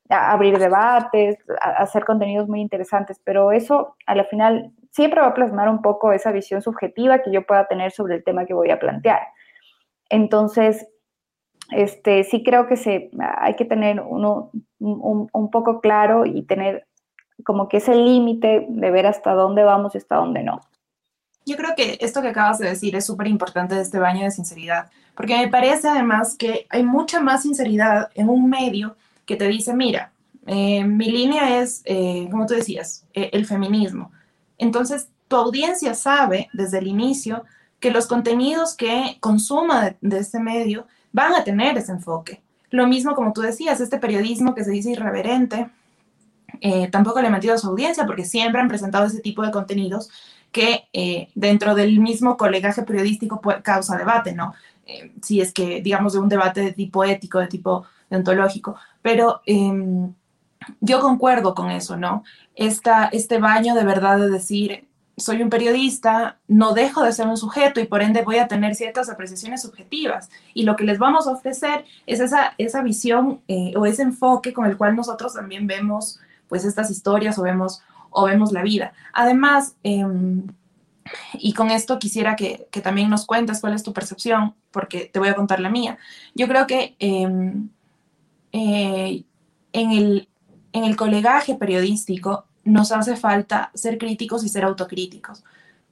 abrir 0.08 0.58
debates, 0.58 1.38
hacer 1.60 2.04
contenidos 2.04 2.48
muy 2.48 2.60
interesantes, 2.60 3.20
pero 3.24 3.52
eso, 3.52 3.96
a 4.06 4.14
la 4.14 4.24
final, 4.24 4.72
siempre 4.90 5.20
va 5.20 5.28
a 5.28 5.34
plasmar 5.34 5.68
un 5.68 5.82
poco 5.82 6.12
esa 6.12 6.32
visión 6.32 6.62
subjetiva 6.62 7.22
que 7.22 7.32
yo 7.32 7.46
pueda 7.46 7.66
tener 7.66 7.92
sobre 7.92 8.16
el 8.16 8.24
tema 8.24 8.46
que 8.46 8.54
voy 8.54 8.70
a 8.70 8.78
plantear. 8.78 9.20
Entonces, 10.08 10.86
este, 11.74 12.24
sí 12.24 12.42
creo 12.42 12.66
que 12.66 12.76
se, 12.76 13.10
hay 13.38 13.56
que 13.56 13.64
tener 13.64 14.00
uno 14.00 14.50
un, 14.78 15.50
poco 15.50 15.80
claro 15.80 16.26
y 16.26 16.42
tener 16.42 16.86
como 17.44 17.68
que 17.68 17.78
ese 17.78 17.94
límite 17.94 18.66
de 18.68 18.90
ver 18.90 19.06
hasta 19.06 19.32
dónde 19.32 19.64
vamos 19.64 19.94
y 19.94 19.98
hasta 19.98 20.16
dónde 20.16 20.42
no. 20.42 20.60
Yo 21.44 21.56
creo 21.56 21.74
que 21.76 21.98
esto 22.00 22.22
que 22.22 22.28
acabas 22.28 22.58
de 22.58 22.68
decir 22.68 22.94
es 22.94 23.04
súper 23.04 23.26
importante 23.26 23.74
de 23.74 23.82
este 23.82 23.98
baño 23.98 24.22
de 24.22 24.30
sinceridad, 24.30 24.90
porque 25.16 25.36
me 25.36 25.48
parece 25.48 25.88
además 25.88 26.36
que 26.36 26.66
hay 26.70 26.84
mucha 26.84 27.20
más 27.20 27.42
sinceridad 27.42 28.10
en 28.14 28.28
un 28.28 28.48
medio 28.48 28.96
que 29.26 29.36
te 29.36 29.48
dice, 29.48 29.74
mira, 29.74 30.12
eh, 30.46 30.84
mi 30.84 31.10
línea 31.10 31.60
es, 31.60 31.82
eh, 31.84 32.28
como 32.30 32.46
tú 32.46 32.54
decías, 32.54 33.06
eh, 33.14 33.30
el 33.32 33.46
feminismo. 33.46 34.12
Entonces, 34.58 35.08
tu 35.28 35.36
audiencia 35.36 35.94
sabe 35.94 36.48
desde 36.52 36.78
el 36.78 36.86
inicio 36.86 37.44
que 37.82 37.90
los 37.90 38.06
contenidos 38.06 38.74
que 38.74 39.18
consuma 39.20 39.84
de, 39.84 39.96
de 40.00 40.18
este 40.20 40.40
medio 40.40 40.86
van 41.12 41.34
a 41.34 41.44
tener 41.44 41.76
ese 41.76 41.92
enfoque. 41.92 42.40
Lo 42.70 42.86
mismo 42.86 43.14
como 43.14 43.34
tú 43.34 43.42
decías, 43.42 43.82
este 43.82 43.98
periodismo 43.98 44.54
que 44.54 44.64
se 44.64 44.70
dice 44.70 44.92
irreverente, 44.92 45.68
eh, 46.60 46.88
tampoco 46.90 47.20
le 47.20 47.26
ha 47.26 47.30
metido 47.30 47.54
a 47.54 47.58
su 47.58 47.68
audiencia 47.68 48.06
porque 48.06 48.24
siempre 48.24 48.60
han 48.60 48.68
presentado 48.68 49.06
ese 49.06 49.20
tipo 49.20 49.42
de 49.42 49.50
contenidos 49.50 50.10
que 50.50 50.84
eh, 50.92 51.28
dentro 51.34 51.74
del 51.74 51.98
mismo 51.98 52.36
colegaje 52.36 52.82
periodístico 52.82 53.40
causa 53.62 53.96
debate, 53.96 54.32
¿no? 54.32 54.54
Eh, 54.86 55.12
si 55.22 55.40
es 55.40 55.52
que, 55.52 55.82
digamos, 55.82 56.12
de 56.12 56.20
un 56.20 56.28
debate 56.28 56.60
de 56.60 56.72
tipo 56.72 57.04
ético, 57.04 57.38
de 57.40 57.48
tipo 57.48 57.84
deontológico. 58.10 58.76
Pero 59.00 59.40
em, 59.46 60.12
yo 60.80 61.00
concuerdo 61.00 61.54
con 61.54 61.70
eso, 61.70 61.96
¿no? 61.96 62.22
Esta, 62.54 63.06
este 63.06 63.38
baño 63.38 63.74
de 63.74 63.84
verdad 63.84 64.18
de 64.18 64.30
decir, 64.30 64.86
soy 65.16 65.42
un 65.42 65.50
periodista, 65.50 66.38
no 66.48 66.72
dejo 66.72 67.02
de 67.02 67.12
ser 67.12 67.26
un 67.26 67.36
sujeto 67.36 67.80
y 67.80 67.86
por 67.86 68.02
ende 68.02 68.22
voy 68.22 68.38
a 68.38 68.48
tener 68.48 68.74
ciertas 68.74 69.10
apreciaciones 69.10 69.62
subjetivas. 69.62 70.30
Y 70.54 70.64
lo 70.64 70.76
que 70.76 70.84
les 70.84 70.98
vamos 70.98 71.26
a 71.26 71.32
ofrecer 71.32 71.84
es 72.06 72.20
esa, 72.20 72.54
esa 72.58 72.82
visión 72.82 73.40
eh, 73.48 73.74
o 73.76 73.86
ese 73.86 74.02
enfoque 74.02 74.52
con 74.52 74.66
el 74.66 74.76
cual 74.76 74.96
nosotros 74.96 75.34
también 75.34 75.66
vemos 75.66 76.18
pues 76.48 76.64
estas 76.64 76.90
historias 76.90 77.38
o 77.38 77.42
vemos, 77.42 77.82
o 78.10 78.24
vemos 78.24 78.52
la 78.52 78.62
vida. 78.62 78.92
Además, 79.12 79.74
em, 79.82 80.46
y 81.34 81.52
con 81.54 81.70
esto 81.70 81.98
quisiera 81.98 82.36
que, 82.36 82.68
también 82.82 83.10
nos 83.10 83.26
cuentes 83.26 83.60
cuál 83.60 83.74
es 83.74 83.82
tu 83.82 83.92
percepción, 83.92 84.54
porque 84.70 85.10
te 85.12 85.18
voy 85.18 85.28
a 85.28 85.34
contar 85.34 85.60
la 85.60 85.70
mía. 85.70 85.98
Yo 86.34 86.48
creo 86.48 86.66
que 86.66 86.94
em, 86.98 87.68
eh, 88.52 89.24
en, 89.72 89.92
el, 89.92 90.28
en 90.72 90.84
el 90.84 90.96
colegaje 90.96 91.54
periodístico 91.54 92.44
nos 92.64 92.92
hace 92.92 93.16
falta 93.16 93.70
ser 93.74 93.98
críticos 93.98 94.44
y 94.44 94.48
ser 94.48 94.64
autocríticos. 94.64 95.42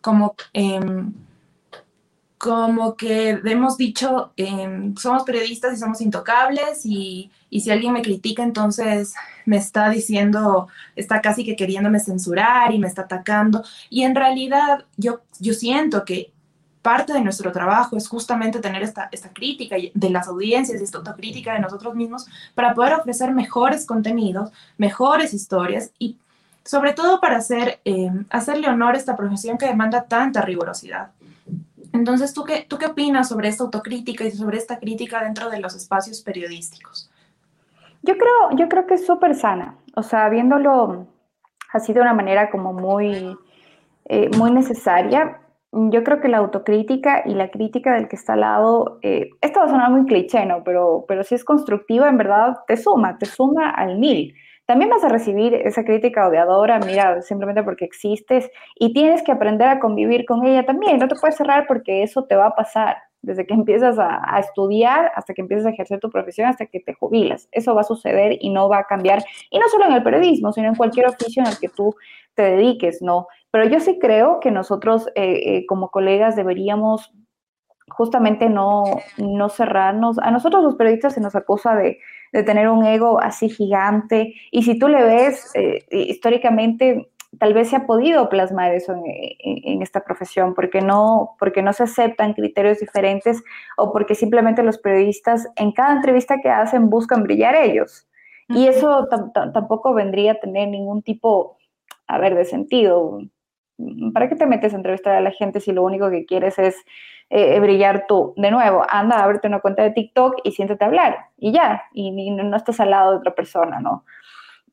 Como, 0.01 0.35
em, 0.53 1.13
como 2.39 2.97
que 2.97 3.41
hemos 3.45 3.77
dicho, 3.77 4.33
em, 4.37 4.95
somos 4.97 5.25
periodistas 5.25 5.75
y 5.75 5.77
somos 5.81 6.01
intocables 6.01 6.87
y, 6.87 7.31
y, 7.51 7.61
si 7.61 7.71
alguien 7.71 7.93
me 7.93 8.03
critica, 8.03 8.43
entonces 8.43 9.15
me 9.45 9.59
está 9.59 9.91
diciendo, 9.91 10.69
está 10.97 11.21
casi 11.21 11.45
que 11.45 11.57
queriéndome 11.57 12.01
censurar 12.01 12.73
y 12.73 12.79
me 12.79 12.89
está 12.89 13.03
atacando. 13.03 13.63
Y 13.91 14.05
en 14.05 14.15
realidad 14.15 14.87
yo, 14.97 15.21
yo 15.39 15.53
siento 15.55 16.05
que 16.05 16.33
parte 16.83 17.13
de 17.13 17.21
nuestro 17.21 17.53
trabajo 17.53 17.97
es 17.97 18.09
justamente 18.09 18.61
tener 18.61 18.83
esta, 18.83 19.09
esta 19.13 19.33
crítica 19.33 19.77
de 19.93 20.11
las 20.11 20.29
audiencias 20.29 20.81
y 20.81 20.85
esta 20.85 20.99
autocrítica 20.99 21.53
de 21.53 21.61
nosotros 21.61 21.95
mismos 21.95 22.27
para 22.55 22.75
poder 22.75 22.95
ofrecer 22.95 23.33
mejores 23.33 23.87
contenidos, 23.87 24.51
mejores 24.79 25.35
historias 25.35 25.91
y 25.99 26.17
sobre 26.65 26.93
todo 26.93 27.21
para 27.21 27.37
hacer, 27.37 27.81
em, 27.85 28.27
hacerle 28.31 28.69
honor 28.69 28.95
a 28.95 28.99
esta 28.99 29.17
profesión 29.17 29.59
que 29.59 29.67
demanda 29.67 30.05
tanta 30.05 30.43
rigurosidad. 30.43 31.11
Entonces, 31.93 32.33
¿tú 32.33 32.45
qué, 32.45 32.65
¿tú 32.69 32.79
qué 32.79 32.87
opinas 32.87 33.29
sobre 33.29 33.49
esta 33.49 33.65
autocrítica 33.65 34.25
y 34.25 34.31
sobre 34.31 34.59
esta 34.59 34.79
crítica 34.79 35.23
dentro 35.23 35.51
de 35.51 35.61
los 35.61 35.75
espacios 35.75 36.23
periodísticos? 36.23 37.11
Yo 38.03 38.15
creo, 38.17 38.57
yo 38.57 38.69
creo 38.69 38.87
que 38.87 38.95
es 38.95 39.07
súper 39.07 39.35
sana, 39.35 39.77
o 39.95 40.03
sea, 40.03 40.29
viéndolo 40.29 41.07
así 41.73 41.93
de 41.93 42.01
una 42.01 42.15
manera 42.15 42.51
como 42.51 42.73
muy, 42.73 43.37
eh, 44.07 44.31
muy 44.37 44.51
necesaria, 44.51 45.41
yo 45.73 46.03
creo 46.03 46.21
que 46.21 46.29
la 46.29 46.39
autocrítica 46.39 47.23
y 47.25 47.35
la 47.35 47.51
crítica 47.51 47.95
del 47.95 48.09
que 48.09 48.17
está 48.17 48.33
al 48.33 48.41
lado, 48.41 48.99
eh, 49.03 49.31
esto 49.41 49.61
va 49.61 49.67
a 49.67 49.69
sonar 49.69 49.91
muy 49.91 50.05
cliché, 50.05 50.45
¿no? 50.47 50.65
Pero, 50.65 51.05
pero 51.07 51.23
si 51.23 51.37
es 51.37 51.45
constructiva, 51.45 52.09
en 52.09 52.17
verdad 52.17 52.59
te 52.67 52.77
suma, 52.77 53.19
te 53.19 53.27
suma 53.27 53.71
al 53.71 53.99
mil 53.99 54.35
también 54.71 54.89
vas 54.89 55.03
a 55.03 55.09
recibir 55.09 55.53
esa 55.53 55.83
crítica 55.83 56.29
odiadora, 56.29 56.79
mira, 56.79 57.23
simplemente 57.23 57.65
porque 57.65 57.85
existes 57.85 58.49
y 58.77 58.93
tienes 58.93 59.21
que 59.25 59.33
aprender 59.33 59.67
a 59.67 59.81
convivir 59.81 60.25
con 60.25 60.47
ella 60.47 60.65
también. 60.65 61.01
No 61.01 61.09
te 61.09 61.17
puedes 61.17 61.35
cerrar 61.35 61.67
porque 61.67 62.05
eso 62.05 62.27
te 62.27 62.37
va 62.37 62.47
a 62.47 62.55
pasar 62.55 62.99
desde 63.21 63.49
que 63.49 63.55
empiezas 63.61 63.99
a, 63.99 64.39
estudiar 64.39 65.11
hasta 65.17 65.35
que 65.35 65.41
empiezas 65.41 65.67
a 65.67 65.71
ejercer 65.71 65.99
tu 65.99 66.09
profesión, 66.09 66.47
hasta 66.47 66.67
que 66.67 66.79
te 66.79 66.95
jubilas. 66.95 67.49
Eso 67.51 67.75
va 67.75 67.81
a 67.81 67.83
suceder 67.83 68.39
y 68.41 68.51
no 68.51 68.69
va 68.69 68.79
a 68.79 68.85
cambiar. 68.85 69.25
Y 69.51 69.59
no 69.59 69.69
solo 69.69 69.87
en 69.87 69.93
el 69.93 70.05
periodismo, 70.05 70.53
sino 70.53 70.69
en 70.69 70.77
cualquier 70.77 71.09
oficio 71.09 71.43
en 71.43 71.49
el 71.49 71.59
que 71.59 71.69
tú 71.69 71.97
te 72.35 72.43
dediques, 72.43 73.03
¿no? 73.03 73.27
Pero 73.51 73.65
yo 73.65 73.81
sí 73.81 73.99
creo 73.99 74.39
que 74.39 74.53
nosotros 74.53 75.09
eh, 75.17 75.57
eh, 75.57 75.67
como 75.67 75.91
colegas 75.91 76.37
deberíamos 76.37 77.13
justamente 77.89 78.49
no, 78.49 78.85
no 79.19 79.49
cerrarnos. 79.49 80.21
A 80.21 80.31
nosotros 80.31 80.63
los 80.63 80.77
periodistas 80.77 81.15
se 81.15 81.21
nos 81.21 81.35
acusa 81.35 81.75
de 81.75 81.99
de 82.33 82.43
tener 82.43 82.69
un 82.69 82.85
ego 82.85 83.21
así 83.21 83.49
gigante. 83.49 84.35
Y 84.51 84.63
si 84.63 84.79
tú 84.79 84.89
le 84.89 85.03
ves 85.03 85.51
eh, 85.55 85.85
históricamente, 85.91 87.11
tal 87.39 87.55
vez 87.55 87.71
se 87.71 87.77
ha 87.77 87.87
podido 87.87 88.29
plasmar 88.29 88.75
eso 88.75 88.95
en, 88.95 89.83
esta 89.83 90.05
profesión, 90.05 90.55
porque 90.55 90.81
no, 90.81 91.37
porque 91.39 91.63
no 91.63 91.73
se 91.73 91.85
aceptan 91.85 92.35
criterios 92.35 92.81
diferentes 92.81 93.43
o 93.77 93.93
porque 93.93 94.15
simplemente 94.15 94.63
los 94.63 94.79
periodistas 94.79 95.49
en 95.57 95.73
cada 95.73 95.95
entrevista 95.95 96.41
que 96.43 96.51
hacen 96.51 96.91
buscan 96.91 97.23
brillar 97.23 97.55
ellos. 97.55 98.07
Y 98.49 98.67
eso 98.67 99.07
tampoco 99.33 99.95
vendría 99.95 100.33
a 100.33 100.41
tener 100.41 100.69
ningún 100.69 101.03
tipo, 101.03 101.57
a 102.09 102.19
ver, 102.19 102.35
de 102.35 102.45
sentido. 102.45 103.21
¿Para 104.13 104.29
qué 104.29 104.35
te 104.35 104.47
metes 104.47 104.73
a 104.73 104.77
entrevistar 104.77 105.15
a 105.15 105.21
la 105.21 105.31
gente 105.31 105.61
si 105.61 105.71
lo 105.71 105.85
único 105.85 106.11
que 106.11 106.27
quieres 106.27 106.59
es 106.59 106.77
eh, 107.31 107.61
brillar 107.61 108.07
tú. 108.09 108.35
De 108.37 108.51
nuevo, 108.51 108.85
anda, 108.89 109.23
ábrete 109.23 109.47
una 109.47 109.61
cuenta 109.61 109.83
de 109.85 109.93
TikTok 109.93 110.41
y 110.43 110.51
siéntate 110.51 110.85
hablar 110.85 111.27
y 111.39 111.53
ya, 111.53 111.85
y, 111.93 112.11
no, 112.11 112.57
estás 112.57 112.81
al 112.81 112.91
lado 112.91 113.13
de 113.13 113.19
otra 113.19 113.35
persona, 113.35 113.79
¿no? 113.81 114.05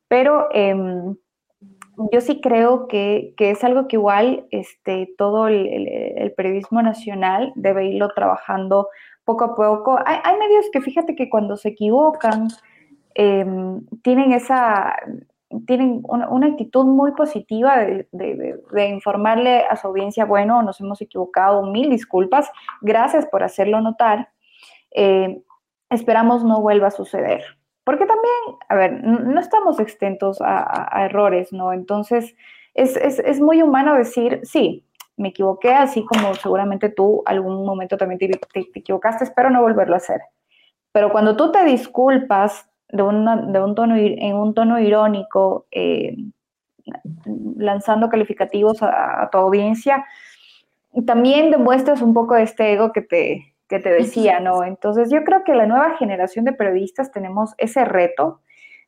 Pero 0.07 0.47
em, 0.51 1.15
yo 2.11 2.21
sí 2.21 2.41
creo 2.41 2.87
que, 2.87 3.35
es 3.37 3.63
algo 3.63 3.87
que 3.87 3.97
igual 3.97 4.47
este, 4.49 5.13
todo 5.17 5.47
el, 5.47 6.33
periodismo 6.35 6.81
nacional 6.81 7.53
debe 7.55 7.85
irlo 7.85 8.09
trabajando 8.09 8.89
poco 9.23 9.43
a 9.45 9.55
poco. 9.55 9.99
Hay, 10.05 10.17
hay 10.23 10.37
medios 10.37 10.65
que 10.71 10.81
fíjate 10.81 11.15
que 11.15 11.29
cuando 11.29 11.57
se 11.57 11.69
equivocan, 11.69 12.47
em, 13.13 13.85
tienen 14.01 14.31
esa, 14.31 14.95
tienen 15.65 16.01
una, 16.03 16.47
actitud 16.47 16.85
muy 16.85 17.11
positiva 17.13 17.77
de, 17.77 18.87
informarle 18.89 19.65
a 19.65 19.75
su 19.75 19.87
audiencia, 19.87 20.25
bueno, 20.25 20.61
nos 20.61 20.81
hemos 20.81 21.01
equivocado, 21.01 21.63
mil 21.63 21.89
disculpas, 21.89 22.51
gracias 22.81 23.25
por 23.27 23.43
hacerlo 23.43 23.81
notar, 23.81 24.29
eh, 24.91 25.41
esperamos 25.89 26.43
no 26.43 26.61
vuelva 26.61 26.87
a 26.87 26.91
suceder. 26.91 27.43
Porque 27.85 28.05
también, 28.05 28.59
a 28.67 28.75
ver, 28.75 29.01
no 29.01 29.39
estamos 29.39 29.79
exentos 29.79 30.39
a, 30.41 31.05
errores, 31.05 31.53
¿no? 31.53 31.71
Entonces, 31.71 32.35
es, 32.73 33.39
muy 33.39 33.61
humano 33.61 33.95
decir, 33.95 34.41
sí, 34.43 34.85
me 35.15 35.29
equivoqué, 35.29 35.73
así 35.73 36.05
como 36.05 36.35
seguramente 36.35 36.89
tú 36.89 37.23
algún 37.25 37.65
momento 37.65 37.95
también 37.95 38.19
te, 38.19 38.27
te 38.27 38.79
equivocaste, 38.79 39.23
espero 39.23 39.49
no 39.49 39.61
volverlo 39.61 39.93
a 39.93 39.97
hacer. 39.97 40.19
Pero 40.91 41.11
cuando 41.11 41.37
tú 41.37 41.51
te 41.51 41.63
disculpas, 41.63 42.69
de, 42.89 43.03
un 43.03 43.75
tono, 43.75 43.95
en 43.97 44.35
un 44.35 44.53
tono 44.53 44.79
irónico, 44.79 45.67
eh, 45.71 46.15
lanzando 47.57 48.09
calificativos 48.09 48.81
a, 48.81 49.29
tu 49.31 49.37
audiencia, 49.37 50.05
también 51.05 51.51
demuestras 51.51 52.01
un 52.01 52.13
poco 52.13 52.35
de 52.35 52.43
este 52.43 52.73
ego 52.73 52.91
que 52.91 53.01
te, 53.01 53.53
que 53.67 53.79
te 53.79 53.89
decía, 53.89 54.39
¿no? 54.39 54.63
Entonces 54.63 55.09
yo 55.11 55.23
creo 55.23 55.43
que 55.43 55.53
la 55.53 55.65
nueva 55.65 55.97
generación 55.97 56.45
de 56.45 56.53
periodistas 56.53 57.11
tenemos 57.11 57.53
ese 57.57 57.83
reto 57.85 58.41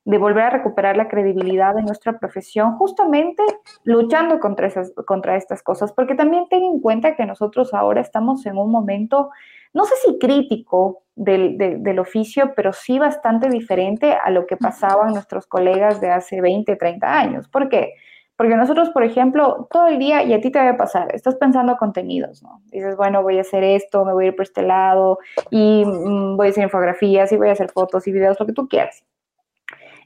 de 0.06 0.18
volver 0.18 0.46
a 0.46 0.50
recuperar 0.50 0.98
la 0.98 1.08
credibilidad 1.08 1.76
de 1.76 1.84
nuestra 1.84 2.18
profesión, 2.18 2.78
justamente 2.78 3.44
luchando 3.84 4.40
contra, 4.40 4.68
esas, 4.68 4.94
contra 5.06 5.36
estas 5.36 5.62
cosas, 5.62 5.92
porque 5.92 6.16
también 6.16 6.48
ten 6.50 6.64
en 6.64 6.80
cuenta 6.80 7.16
que 7.16 7.26
nosotros 7.26 7.74
ahora 7.74 8.02
estamos 8.02 8.46
en 8.46 8.58
un 8.58 8.72
momento 8.72 9.30
no 9.74 9.86
sé 9.86 9.96
si 10.04 10.18
crítico 10.18 11.04
del, 11.16 12.00
oficio, 12.00 12.54
pero 12.56 12.74
sí 12.74 12.98
bastante 12.98 13.50
diferente 13.50 14.14
a 14.14 14.30
lo 14.30 14.46
que 14.48 14.58
pasaban 14.58 15.14
nuestros 15.14 15.46
colegas 15.48 16.00
de 16.02 16.10
hace 16.10 16.42
20, 16.42 16.76
30 16.76 17.20
años. 17.20 17.48
¿Por 17.50 17.70
qué? 17.70 17.94
Porque 18.38 18.56
nosotros, 18.56 18.90
por 18.92 19.04
ejemplo, 19.04 19.68
todo 19.70 19.88
el 19.88 20.00
día, 20.00 20.24
y 20.24 20.34
a 20.34 20.40
ti 20.40 20.50
te 20.50 20.60
debe 20.60 20.76
pasar, 20.76 21.14
estás 21.14 21.36
pensando 21.36 21.76
contenidos, 21.76 22.42
¿no? 22.42 22.62
Dices, 22.72 22.96
bueno, 22.96 23.22
voy 23.22 23.38
a 23.38 23.42
hacer 23.42 23.66
esto, 23.66 24.06
me 24.06 24.14
voy 24.14 24.26
a 24.26 24.28
ir 24.30 24.36
por 24.36 24.44
este 24.44 24.62
lado, 24.62 25.20
y 25.52 25.84
mm, 25.86 26.38
voy 26.38 26.48
a 26.48 26.50
hacer 26.52 26.64
infografías, 26.64 27.32
y 27.34 27.38
voy 27.38 27.50
a 27.50 27.52
hacer 27.52 27.70
fotos 27.70 28.08
y 28.08 28.14
videos, 28.14 28.40
lo 28.40 28.46
que 28.46 28.54
tú 28.54 28.70
quieras. 28.70 29.04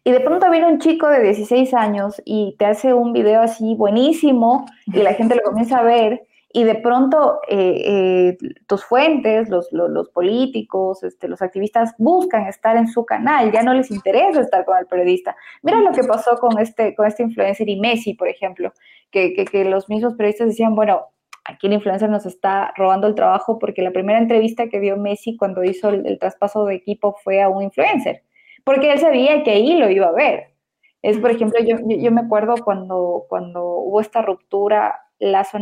Y 0.04 0.12
de 0.12 0.20
pronto 0.20 0.50
viene 0.50 0.66
un 0.66 0.80
chico 0.80 1.08
de 1.08 1.22
16 1.22 1.76
años 1.76 2.22
y 2.26 2.56
te 2.58 2.66
hace 2.66 2.94
un 2.94 3.14
video 3.14 3.42
así 3.42 3.76
buenísimo, 3.76 4.66
y 4.88 5.04
la 5.04 5.14
gente 5.14 5.36
lo 5.36 5.44
comienza 5.44 5.78
a 5.78 5.84
ver, 5.84 6.24
y 6.56 6.64
de 6.64 6.76
pronto 6.76 7.40
eh, 7.48 7.82
eh, 7.84 8.38
tus 8.68 8.86
fuentes, 8.86 9.50
los, 9.50 9.70
políticos, 10.14 11.04
este, 11.04 11.28
los 11.28 11.42
activistas 11.42 11.96
buscan 11.98 12.46
estar 12.46 12.78
en 12.78 12.88
su 12.88 13.06
canal, 13.06 13.52
ya 13.52 13.64
no 13.64 13.74
les 13.74 13.90
interesa 13.90 14.42
estar 14.42 14.64
con 14.64 14.78
el 14.78 14.86
periodista. 14.86 15.36
Mira 15.64 15.82
lo 15.82 15.92
que 15.92 16.04
pasó 16.04 16.38
con 16.38 16.60
este, 16.60 16.94
con 16.94 17.08
este 17.08 17.24
influencer 17.24 17.68
y 17.68 17.80
Messi, 17.80 18.14
por 18.14 18.28
ejemplo, 18.28 18.72
que, 19.10 19.34
que, 19.34 19.66
los 19.66 19.90
mismos 19.90 20.14
periodistas 20.14 20.50
decían, 20.50 20.76
bueno, 20.76 21.08
aquí 21.44 21.66
el 21.66 21.74
influencer 21.74 22.12
nos 22.12 22.28
está 22.28 22.72
robando 22.78 23.08
el 23.08 23.16
trabajo 23.16 23.58
porque 23.58 23.82
la 23.82 23.92
primera 23.92 24.20
entrevista 24.20 24.70
que 24.70 24.80
dio 24.80 24.96
Messi 24.96 25.36
cuando 25.36 25.64
hizo 25.64 25.90
el, 25.90 26.20
traspaso 26.20 26.66
de 26.66 26.76
equipo 26.76 27.16
fue 27.24 27.42
a 27.42 27.50
un 27.50 27.64
influencer, 27.64 28.22
porque 28.64 28.92
él 28.92 29.00
sabía 29.00 29.42
que 29.42 29.50
ahí 29.50 29.76
lo 29.76 29.90
iba 29.90 30.06
a 30.06 30.12
ver. 30.12 30.54
Es, 31.02 31.18
por 31.18 31.32
ejemplo, 31.32 31.60
yo, 31.66 31.78
yo, 31.88 32.12
me 32.12 32.22
acuerdo 32.22 32.56
cuando, 32.64 33.26
cuando 33.28 33.66
hubo 33.66 34.00
esta 34.00 34.22
ruptura 34.22 35.00
Lazo 35.20 35.58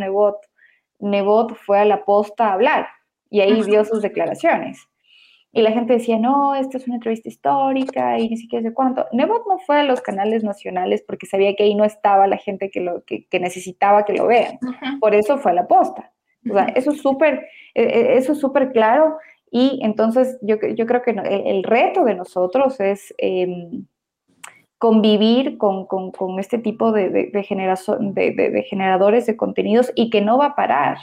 Nebot 1.01 1.55
fue 1.55 1.79
a 1.79 1.85
la 1.85 2.05
posta 2.05 2.47
a 2.47 2.53
hablar 2.53 2.87
y 3.29 3.41
ahí 3.41 3.61
dio 3.63 3.83
sus 3.85 4.01
declaraciones. 4.01 4.87
Y 5.53 5.61
la 5.61 5.71
gente 5.71 5.93
decía, 5.93 6.17
no, 6.17 6.55
esta 6.55 6.77
es 6.77 6.85
una 6.87 6.95
entrevista 6.95 7.27
histórica 7.27 8.17
y 8.17 8.29
ni 8.29 8.37
siquiera 8.37 8.63
sé 8.63 8.73
cuánto. 8.73 9.05
Nebot 9.11 9.45
no 9.47 9.57
fue 9.59 9.81
a 9.81 9.83
los 9.83 9.99
canales 9.99 10.43
nacionales 10.43 11.03
porque 11.05 11.25
sabía 11.25 11.55
que 11.55 11.63
ahí 11.63 11.75
no 11.75 11.83
estaba 11.83 12.25
la 12.27 12.37
gente 12.37 12.69
que, 12.69 12.79
lo, 12.79 13.03
que, 13.03 13.27
necesitaba 13.39 14.05
que 14.05 14.13
lo 14.13 14.27
vean. 14.27 14.59
Por 15.01 15.13
eso 15.13 15.37
fue 15.37 15.51
a 15.51 15.55
la 15.55 15.67
posta. 15.67 16.13
O 16.49 16.53
sea, 16.53 16.65
eso 16.75 16.91
es 16.91 17.01
súper, 17.01 17.47
e, 17.75 17.83
e, 17.83 18.17
eso 18.17 18.31
es 18.31 18.39
súper 18.39 18.71
claro. 18.71 19.17
Y 19.51 19.79
entonces 19.83 20.39
yo, 20.41 20.55
yo 20.75 20.85
creo 20.85 21.01
que 21.01 21.11
el, 21.11 21.63
reto 21.63 22.05
de 22.05 22.15
nosotros 22.15 22.79
es 22.79 23.13
em, 23.17 23.85
convivir 24.81 25.59
con, 25.59 25.85
este 26.39 26.57
tipo 26.57 26.91
de, 26.91 27.11
de, 27.11 27.43
generadores 27.43 29.27
de 29.27 29.37
contenidos 29.37 29.91
y 29.93 30.09
que 30.09 30.21
no 30.21 30.39
va 30.39 30.47
a 30.47 30.55
parar. 30.55 30.97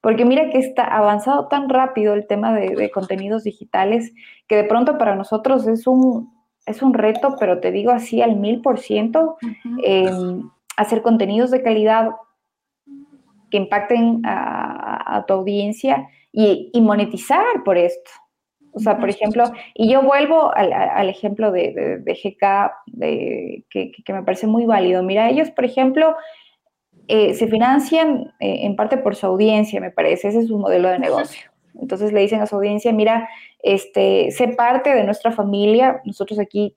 Porque 0.00 0.24
mira 0.24 0.48
que 0.48 0.56
está 0.56 0.84
avanzado 0.84 1.46
tan 1.48 1.68
rápido 1.68 2.14
el 2.14 2.26
tema 2.26 2.54
de, 2.54 2.90
contenidos 2.90 3.44
digitales 3.44 4.14
que 4.48 4.56
de 4.56 4.64
pronto 4.64 4.96
para 4.96 5.16
nosotros 5.16 5.66
es 5.66 5.86
un, 5.86 6.32
es 6.64 6.80
un 6.80 6.94
reto, 6.94 7.36
pero 7.38 7.60
te 7.60 7.72
digo 7.72 7.90
así 7.90 8.22
al 8.22 8.36
mil 8.36 8.62
por 8.62 8.78
ciento, 8.78 9.36
em, 9.84 10.48
hacer 10.78 11.02
contenidos 11.02 11.50
de 11.50 11.62
calidad 11.62 12.12
que 13.50 13.58
impacten 13.58 14.22
a, 14.24 15.26
tu 15.28 15.34
audiencia 15.34 16.08
y, 16.32 16.72
monetizar 16.80 17.64
por 17.66 17.76
esto. 17.76 18.10
O 18.72 18.78
sea, 18.78 18.98
por 18.98 19.10
ejemplo, 19.10 19.44
y 19.74 19.90
yo 19.90 20.02
vuelvo 20.02 20.52
al, 20.54 21.08
ejemplo 21.08 21.50
de, 21.50 22.02
GK, 22.06 22.72
que, 23.68 24.12
me 24.12 24.22
parece 24.22 24.46
muy 24.46 24.64
válido. 24.64 25.02
Mira, 25.02 25.28
ellos, 25.28 25.50
por 25.50 25.64
ejemplo, 25.64 26.14
eh, 27.08 27.34
se 27.34 27.48
financian 27.48 28.32
eh, 28.38 28.60
en 28.62 28.76
parte 28.76 28.96
por 28.96 29.16
su 29.16 29.26
audiencia, 29.26 29.80
me 29.80 29.90
parece, 29.90 30.28
ese 30.28 30.40
es 30.40 30.48
su 30.48 30.58
modelo 30.58 30.88
de 30.88 30.98
negocio. 30.98 31.50
Entonces 31.80 32.12
le 32.12 32.20
dicen 32.20 32.40
a 32.40 32.46
su 32.46 32.56
audiencia, 32.56 32.92
mira, 32.92 33.28
este, 33.62 34.30
sé 34.30 34.48
parte 34.48 34.94
de 34.94 35.04
nuestra 35.04 35.32
familia, 35.32 36.00
nosotros 36.04 36.38
aquí 36.38 36.76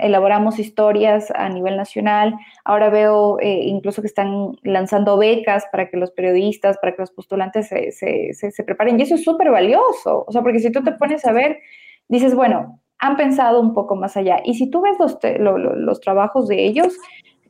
elaboramos 0.00 0.58
historias 0.58 1.30
a 1.30 1.48
nivel 1.48 1.76
nacional. 1.76 2.34
Ahora 2.64 2.90
veo 2.90 3.38
eh, 3.40 3.60
incluso 3.64 4.02
que 4.02 4.08
están 4.08 4.56
lanzando 4.62 5.16
becas 5.16 5.66
para 5.70 5.88
que 5.88 5.96
los 5.96 6.10
periodistas, 6.10 6.78
para 6.78 6.94
que 6.94 7.02
los 7.02 7.10
postulantes 7.10 7.68
se, 7.68 7.92
se, 7.92 8.32
se, 8.32 8.64
preparen. 8.64 8.98
Y 8.98 9.02
eso 9.02 9.14
es 9.14 9.24
súper 9.24 9.50
valioso. 9.50 10.24
O 10.26 10.32
sea, 10.32 10.42
porque 10.42 10.58
si 10.58 10.72
tú 10.72 10.82
te 10.82 10.92
pones 10.92 11.24
a 11.26 11.32
ver, 11.32 11.60
dices, 12.08 12.34
bueno, 12.34 12.80
han 12.98 13.16
pensado 13.16 13.60
un 13.60 13.72
poco 13.72 13.94
más 13.94 14.16
allá. 14.16 14.40
Y 14.44 14.54
si 14.54 14.68
tú 14.68 14.80
ves 14.80 14.96
los, 14.98 15.18
los 15.40 16.00
trabajos 16.00 16.48
de 16.48 16.64
ellos, 16.64 16.96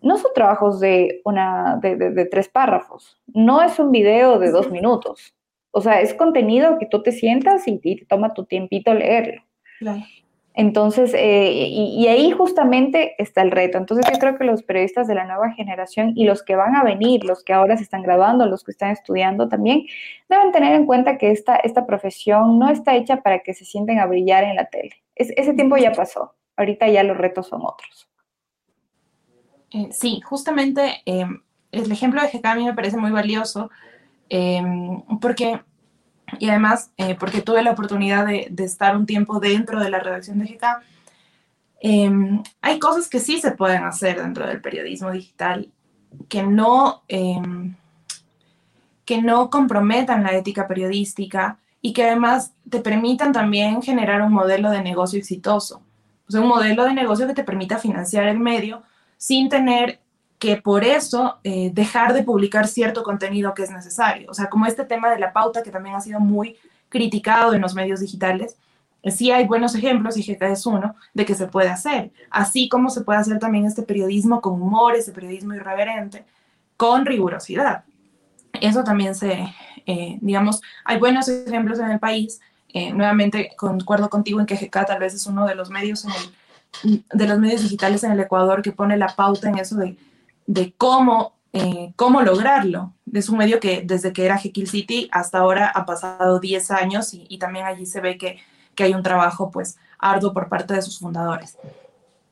no 0.03 0.19
son 0.19 0.33
trabajos 0.35 0.81
de, 0.81 1.21
una, 1.25 1.79
de, 1.81 1.97
de, 1.97 2.25
tres 2.27 2.49
párrafos. 2.49 3.19
No 3.27 3.63
es 3.63 3.79
un 3.79 3.91
video 3.91 4.39
de 4.39 4.51
dos 4.51 4.71
minutos. 4.71 5.35
O 5.71 5.81
sea, 5.81 6.01
es 6.01 6.15
contenido 6.15 6.79
que 6.79 6.87
tú 6.87 7.03
te 7.03 7.13
sientas 7.13 7.67
y, 7.67 7.81
y 7.83 7.97
te 7.97 8.05
toma 8.05 8.35
tu 8.35 8.45
tiempito 8.45 8.93
leerlo. 8.93 9.43
Claro. 9.79 10.03
Entonces, 10.59 11.15
eh, 11.15 11.53
y, 11.53 12.09
ahí 12.09 12.33
justamente 12.33 13.15
está 13.23 13.43
el 13.43 13.53
reto. 13.53 13.79
Entonces, 13.79 14.05
yo 14.13 14.19
creo 14.19 14.37
que 14.37 14.43
los 14.43 14.65
periodistas 14.65 15.07
de 15.07 15.15
la 15.15 15.25
nueva 15.25 15.53
generación 15.53 16.15
y 16.17 16.25
los 16.25 16.43
que 16.43 16.57
van 16.57 16.75
a 16.75 16.83
venir, 16.83 17.23
los 17.23 17.45
que 17.45 17.53
ahora 17.53 17.77
se 17.77 17.85
están 17.85 18.03
graduando, 18.03 18.45
los 18.45 18.65
que 18.65 18.73
están 18.73 18.91
estudiando 18.91 19.49
también, 19.49 19.87
deben 20.29 20.51
tener 20.51 20.75
en 20.75 20.85
cuenta 20.85 21.17
que 21.17 21.31
esta, 21.31 21.55
esta 21.55 21.87
profesión 21.87 22.59
no 22.59 22.69
está 22.71 22.97
hecha 22.97 23.23
para 23.23 23.39
que 23.39 23.55
se 23.55 23.65
sienten 23.65 24.01
a 24.01 24.07
brillar 24.07 24.43
en 24.43 24.57
la 24.57 24.65
tele. 24.65 24.97
ese 25.15 25.55
tiempo 25.55 25.77
ya 25.77 25.93
pasó. 25.93 26.35
Ahorita 26.57 26.89
ya 26.89 27.05
los 27.05 27.17
retos 27.17 27.47
son 27.47 27.63
otros. 27.65 28.11
Eh, 29.71 29.91
sí, 29.93 30.21
justamente 30.23 31.03
eh, 31.07 31.25
el 31.71 31.93
ejemplo 31.93 32.21
de 32.21 32.37
GK 32.37 32.47
a 32.47 32.55
mí 32.57 32.65
me 32.65 32.75
parece 32.75 32.97
muy 32.97 33.13
valioso 33.13 33.71
porque 35.21 35.61
y 36.39 36.49
además, 36.49 36.91
eh, 36.97 37.17
porque 37.19 37.43
tuve 37.43 37.63
la 37.63 37.73
oportunidad 37.73 38.27
de, 38.27 38.53
estar 38.59 38.97
un 38.97 39.07
tiempo 39.07 39.41
dentro 39.41 39.81
de 39.81 39.91
la 39.91 40.01
redacción 40.01 40.39
de 40.39 40.47
GK, 40.47 40.83
em, 41.81 42.43
hay 42.61 42.79
cosas 42.79 43.09
que 43.09 43.21
sí 43.21 43.41
se 43.41 43.53
pueden 43.53 43.85
hacer 43.85 44.21
dentro 44.21 44.47
del 44.47 44.61
periodismo 44.61 45.11
digital 45.11 45.71
que 46.29 46.43
no, 46.43 47.03
em, 47.09 47.75
que 49.05 49.23
no 49.23 49.51
comprometan 49.51 50.23
la 50.23 50.33
ética 50.33 50.67
periodística 50.67 51.59
y 51.81 51.93
que 51.93 52.05
además 52.05 52.53
te 52.69 52.81
permitan 52.81 53.33
también 53.33 53.83
generar 53.83 54.23
un 54.23 54.33
modelo 54.33 54.71
de 54.71 54.83
negocio 54.83 55.19
exitoso. 55.19 55.83
O 56.29 56.33
sea, 56.33 56.41
un 56.41 56.49
modelo 56.49 56.85
de 56.85 56.93
negocio 56.93 57.27
que 57.27 57.35
te 57.35 57.45
permita 57.45 57.79
financiar 57.79 58.27
el 58.27 58.39
medio 58.39 58.83
sin 59.17 59.49
tener 59.49 60.01
que 60.39 60.57
por 60.57 60.85
eso 60.85 61.39
eh, 61.43 61.71
dejar 61.73 62.15
de 62.15 62.23
publicar 62.23 62.69
cierto 62.69 63.03
contenido 63.03 63.55
que 63.55 63.65
es 63.65 63.71
necesario. 63.71 64.31
O 64.31 64.35
sea, 64.35 64.49
como 64.49 64.67
este 64.67 64.85
tema 64.85 65.11
de 65.11 65.19
la 65.19 65.33
pauta 65.33 65.63
que 65.63 65.71
también 65.71 65.97
ha 65.97 66.01
sido 66.01 66.21
muy 66.21 66.57
criticado 66.89 67.55
en 67.55 67.61
los 67.61 67.75
medios 67.75 68.01
digitales, 68.01 68.57
eh, 69.03 69.11
sí 69.11 69.33
hay 69.33 69.47
buenos 69.47 69.75
ejemplos, 69.75 70.17
y 70.17 70.23
GK 70.23 70.43
es 70.43 70.65
uno, 70.65 70.95
de 71.13 71.25
que 71.25 71.35
se 71.35 71.49
puede 71.49 71.69
hacer. 71.69 72.13
Así 72.31 72.69
como 72.69 72.89
se 72.89 73.01
puede 73.01 73.19
hacer 73.19 73.39
también 73.39 73.67
este 73.67 73.83
periodismo 73.83 74.41
con 74.41 74.55
humor, 74.63 74.95
ese 74.95 75.13
periodismo 75.13 75.55
irreverente, 75.55 76.25
con 76.77 77.05
rigurosidad. 77.05 77.85
Eso 78.61 78.85
también 78.85 79.15
se, 79.15 79.55
eh, 79.87 80.19
digamos, 80.21 80.61
hay 80.85 80.99
buenos 80.99 81.29
ejemplos 81.29 81.79
en 81.81 81.91
el 81.91 81.99
país. 81.99 82.41
nuevamente, 82.93 83.51
concuerdo 83.57 84.09
contigo 84.11 84.41
en 84.41 84.47
que 84.47 84.55
GK 84.55 84.87
tal 84.87 84.99
vez 85.01 85.15
es 85.15 85.27
uno 85.27 85.47
de 85.47 85.55
los 85.55 85.71
medios 85.71 86.07
de 86.83 87.27
los 87.27 87.39
medios 87.39 87.63
digitales 87.63 88.05
en 88.05 88.13
el 88.13 88.21
Ecuador 88.21 88.63
que 88.63 88.73
pone 88.73 88.97
la 88.97 89.09
pauta 89.09 89.49
en 89.49 89.59
eso 89.59 89.77
de 89.77 89.97
de 90.49 90.73
cómo, 90.77 91.35
eh, 91.53 91.93
cómo 91.95 92.23
lograrlo. 92.23 92.95
Es 93.13 93.29
un 93.29 93.39
medio 93.39 93.61
que 93.61 93.83
desde 93.85 94.13
que 94.13 94.25
era 94.25 94.39
Jekyll 94.39 94.67
City 94.67 95.09
hasta 95.13 95.39
ahora 95.39 95.71
ha 95.73 95.85
pasado 95.85 96.41
10 96.41 96.71
años 96.71 97.11
y, 97.13 97.39
también 97.39 97.67
allí 97.67 97.87
se 97.87 98.01
ve 98.01 98.17
que, 98.17 98.39
que, 98.75 98.85
hay 98.85 98.95
un 98.95 99.03
trabajo 99.03 99.51
pues 99.51 99.77
arduo 99.99 100.33
por 100.33 100.49
parte 100.49 100.75
de 100.75 100.83
sus 100.83 100.99
fundadores. 100.99 101.59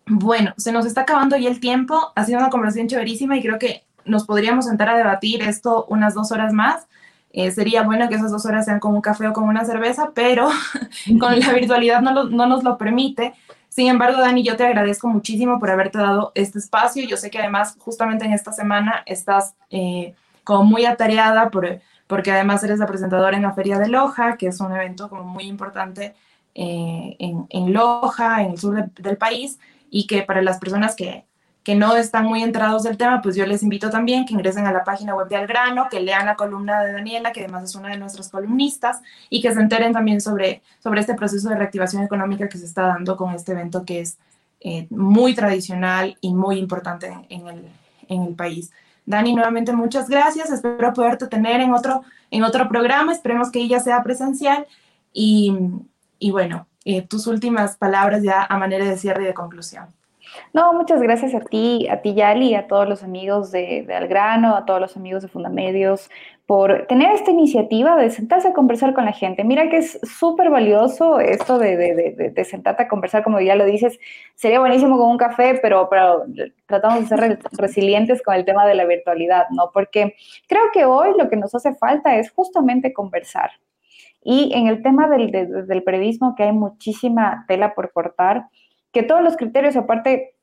Bueno, 0.06 0.54
se 0.56 0.72
nos 0.72 0.86
está 0.86 1.02
acabando 1.02 1.36
ya 1.36 1.50
el 1.50 1.60
tiempo. 1.60 2.12
Ha 2.14 2.24
sido 2.24 2.38
una 2.38 2.48
conversación 2.48 2.88
chéverísima 2.88 3.36
y 3.36 3.42
creo 3.42 3.58
que 3.58 3.84
nos 4.06 4.24
podríamos 4.24 4.64
sentar 4.64 4.88
a 4.88 4.96
debatir 4.96 5.42
esto 5.42 5.84
unas 5.88 6.14
dos 6.14 6.32
horas 6.32 6.54
más. 6.54 6.86
Eh, 7.32 7.50
sería 7.50 7.82
bueno 7.82 8.08
que 8.08 8.14
esas 8.14 8.30
dos 8.30 8.46
horas 8.46 8.64
sean 8.64 8.80
con 8.80 8.94
un 8.94 9.02
café 9.02 9.28
o 9.28 9.34
con 9.34 9.44
una 9.44 9.66
cerveza, 9.66 10.12
pero 10.14 10.48
con 11.20 11.38
la 11.38 11.52
virtualidad 11.52 12.00
no, 12.00 12.24
no 12.24 12.46
nos 12.46 12.64
lo 12.64 12.78
permite. 12.78 13.34
Sin 13.76 13.88
embargo, 13.88 14.22
Dani, 14.22 14.42
yo 14.42 14.56
te 14.56 14.64
agradezco 14.64 15.06
muchísimo 15.06 15.60
por 15.60 15.68
haberte 15.68 15.98
dado 15.98 16.32
este 16.34 16.58
espacio. 16.58 17.06
Yo 17.06 17.18
sé 17.18 17.28
que 17.28 17.38
además, 17.38 17.76
justamente 17.78 18.24
en 18.24 18.32
esta 18.32 18.50
semana, 18.50 19.02
estás 19.04 19.54
eh, 19.68 20.14
como 20.44 20.64
muy 20.64 20.86
atareada 20.86 21.50
por, 21.50 21.82
porque 22.06 22.32
además 22.32 22.64
eres 22.64 22.78
la 22.78 22.86
presentadora 22.86 23.36
en 23.36 23.42
la 23.42 23.52
Feria 23.52 23.78
de 23.78 23.90
Loja, 23.90 24.38
que 24.38 24.46
es 24.46 24.60
un 24.60 24.72
evento 24.72 25.10
como 25.10 25.24
muy 25.24 25.44
importante 25.44 26.14
eh, 26.54 27.18
en, 27.18 27.72
Loja, 27.74 28.42
en 28.42 28.52
el 28.52 28.58
sur 28.58 28.82
del 28.92 29.18
país, 29.18 29.58
y 29.90 30.06
que 30.06 30.22
para 30.22 30.40
las 30.40 30.58
personas 30.58 30.96
que, 30.96 31.26
que 31.66 31.74
no 31.74 31.96
están 31.96 32.26
muy 32.26 32.44
enterados 32.44 32.84
del 32.84 32.96
tema, 32.96 33.20
pues 33.20 33.34
yo 33.34 33.44
les 33.44 33.64
invito 33.64 33.90
también 33.90 34.24
que 34.24 34.34
ingresen 34.34 34.68
a 34.68 34.72
la 34.72 34.84
página 34.84 35.16
web 35.16 35.26
de 35.26 35.34
Algrano, 35.34 35.88
que 35.90 35.98
lean 35.98 36.24
la 36.24 36.36
columna 36.36 36.84
de 36.84 36.92
Daniela, 36.92 37.32
que 37.32 37.40
además 37.40 37.64
es 37.64 37.74
una 37.74 37.88
de 37.88 37.96
nuestras 37.96 38.28
columnistas, 38.28 39.00
y 39.30 39.42
que 39.42 39.52
se 39.52 39.58
enteren 39.58 39.92
también 39.92 40.20
sobre, 40.20 40.62
sobre 40.78 41.00
este 41.00 41.14
proceso 41.14 41.48
de 41.48 41.56
reactivación 41.56 42.04
económica 42.04 42.48
que 42.48 42.56
se 42.56 42.66
está 42.66 42.82
dando 42.82 43.16
con 43.16 43.34
este 43.34 43.50
evento 43.50 43.84
que 43.84 43.98
es 43.98 44.16
eh, 44.60 44.86
muy 44.90 45.34
tradicional 45.34 46.16
y 46.20 46.32
muy 46.34 46.60
importante 46.60 47.12
en 47.30 47.48
el, 47.48 47.68
en 48.06 48.22
el 48.22 48.34
país. 48.36 48.70
Dani, 49.04 49.34
nuevamente 49.34 49.72
muchas 49.72 50.08
gracias. 50.08 50.52
Espero 50.52 50.92
poderte 50.92 51.26
tener 51.26 51.60
en 51.60 51.74
otro, 51.74 52.02
en 52.30 52.44
otro 52.44 52.68
programa. 52.68 53.12
Esperemos 53.12 53.50
que 53.50 53.58
ella 53.58 53.80
sea 53.80 54.04
presencial. 54.04 54.68
Y, 55.12 55.52
y 56.20 56.30
bueno, 56.30 56.68
eh, 56.84 57.02
tus 57.02 57.26
últimas 57.26 57.76
palabras 57.76 58.22
ya 58.22 58.44
a 58.44 58.56
manera 58.56 58.84
de 58.84 58.96
cierre 58.96 59.24
y 59.24 59.26
de 59.26 59.34
conclusión. 59.34 59.86
No, 60.52 60.72
muchas 60.72 61.00
gracias 61.00 61.34
a 61.34 61.40
ti, 61.40 61.86
a 61.88 62.00
ti 62.00 62.14
Yali, 62.14 62.54
a 62.54 62.66
todos 62.66 62.88
los 62.88 63.02
amigos 63.02 63.50
de, 63.52 63.84
de 63.86 63.94
Algrano, 63.94 64.56
a 64.56 64.64
todos 64.64 64.80
los 64.80 64.96
amigos 64.96 65.22
de 65.22 65.28
Fundamedios, 65.28 66.10
por 66.46 66.86
tener 66.86 67.12
esta 67.12 67.32
iniciativa 67.32 67.96
de 67.96 68.08
sentarse 68.10 68.48
a 68.48 68.52
conversar 68.52 68.94
con 68.94 69.04
la 69.04 69.12
gente. 69.12 69.42
Mira 69.42 69.68
que 69.68 69.78
es 69.78 69.98
súper 70.02 70.48
valioso 70.48 71.18
esto 71.18 71.58
de, 71.58 71.76
de, 71.76 72.44
sentarte 72.44 72.84
a 72.84 72.88
conversar, 72.88 73.24
como 73.24 73.40
ya 73.40 73.56
lo 73.56 73.64
dices, 73.64 73.98
sería 74.36 74.60
buenísimo 74.60 74.96
con 74.96 75.10
un 75.10 75.18
café, 75.18 75.58
pero, 75.60 75.88
pero 75.90 76.24
tratamos 76.66 77.00
de 77.00 77.06
ser 77.06 77.38
resilientes 77.52 78.22
con 78.22 78.34
el 78.34 78.44
tema 78.44 78.64
de 78.64 78.76
la 78.76 78.84
virtualidad, 78.84 79.46
¿no? 79.50 79.70
Porque 79.74 80.14
creo 80.46 80.62
que 80.72 80.84
hoy 80.84 81.14
lo 81.18 81.28
que 81.28 81.36
nos 81.36 81.52
hace 81.54 81.74
falta 81.74 82.16
es 82.16 82.30
justamente 82.30 82.92
conversar. 82.92 83.50
Y 84.22 84.52
en 84.54 84.68
el 84.68 84.82
tema 84.82 85.08
del, 85.08 85.30
del 85.66 85.82
periodismo, 85.82 86.34
que 86.36 86.44
hay 86.44 86.52
muchísima 86.52 87.44
tela 87.48 87.74
por 87.74 87.92
cortar, 87.92 88.46
que 88.96 89.02
todos 89.02 89.20
los 89.20 89.36
criterios 89.36 89.76
aparte 89.76 90.36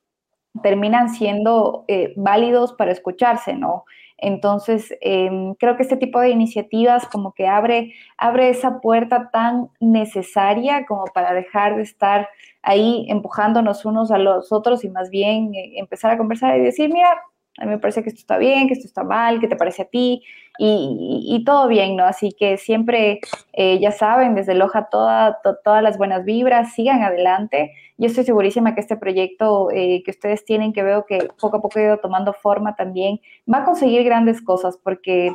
terminan 0.61 1.09
siendo 1.09 1.85
eh, 1.87 2.13
válidos 2.15 2.73
para 2.73 2.91
escucharse, 2.91 3.55
¿no? 3.55 3.85
Entonces, 4.19 4.95
em, 5.01 5.55
creo 5.55 5.75
que 5.75 5.81
este 5.81 5.97
tipo 5.97 6.19
de 6.19 6.29
iniciativas 6.29 7.07
como 7.07 7.33
que 7.33 7.47
abre, 7.47 7.95
abre 8.15 8.49
esa 8.49 8.79
puerta 8.79 9.31
tan 9.31 9.69
necesaria 9.79 10.85
como 10.85 11.05
para 11.05 11.33
dejar 11.33 11.77
de 11.77 11.81
estar 11.81 12.29
ahí 12.61 13.07
empujándonos 13.09 13.85
unos 13.85 14.11
a 14.11 14.19
los 14.19 14.51
otros 14.51 14.83
y 14.83 14.89
más 14.89 15.09
bien 15.09 15.55
eh, 15.55 15.73
empezar 15.77 16.11
a 16.11 16.17
conversar 16.19 16.55
y 16.55 16.61
decir, 16.61 16.93
mira, 16.93 17.09
a 17.57 17.65
mí 17.65 17.71
me 17.71 17.79
parece 17.79 18.03
que 18.03 18.09
esto 18.09 18.19
está 18.19 18.37
bien, 18.37 18.67
que 18.67 18.73
esto 18.73 18.85
está 18.85 19.03
mal, 19.03 19.39
que 19.39 19.47
te 19.47 19.55
parece 19.55 19.81
a 19.81 19.85
ti, 19.85 20.23
y, 20.59 21.43
todo 21.45 21.67
bien, 21.67 21.95
¿no? 21.95 22.05
Así 22.05 22.31
que 22.37 22.57
siempre, 22.57 23.19
eh, 23.53 23.79
ya 23.79 23.91
saben, 23.91 24.35
desde 24.35 24.53
Loja 24.53 24.87
toda, 24.89 25.39
todas 25.63 25.81
las 25.81 25.97
buenas 25.97 26.23
vibras, 26.25 26.73
sigan 26.73 27.01
adelante. 27.01 27.71
Yo 27.97 28.07
estoy 28.07 28.23
segurísima 28.23 28.75
que 28.75 28.81
este 28.81 28.97
proyecto 28.97 29.69
eh, 29.71 30.03
que 30.03 30.11
ustedes 30.11 30.45
tienen, 30.45 30.73
que 30.73 30.83
veo 30.83 31.05
que 31.05 31.27
poco 31.39 31.57
a 31.57 31.61
poco 31.61 31.79
ha 31.79 31.83
ido 31.83 31.97
tomando 31.97 32.33
forma 32.33 32.75
también, 32.75 33.19
va 33.51 33.59
a 33.59 33.65
conseguir 33.65 34.03
grandes 34.03 34.41
cosas, 34.41 34.77
porque 34.77 35.33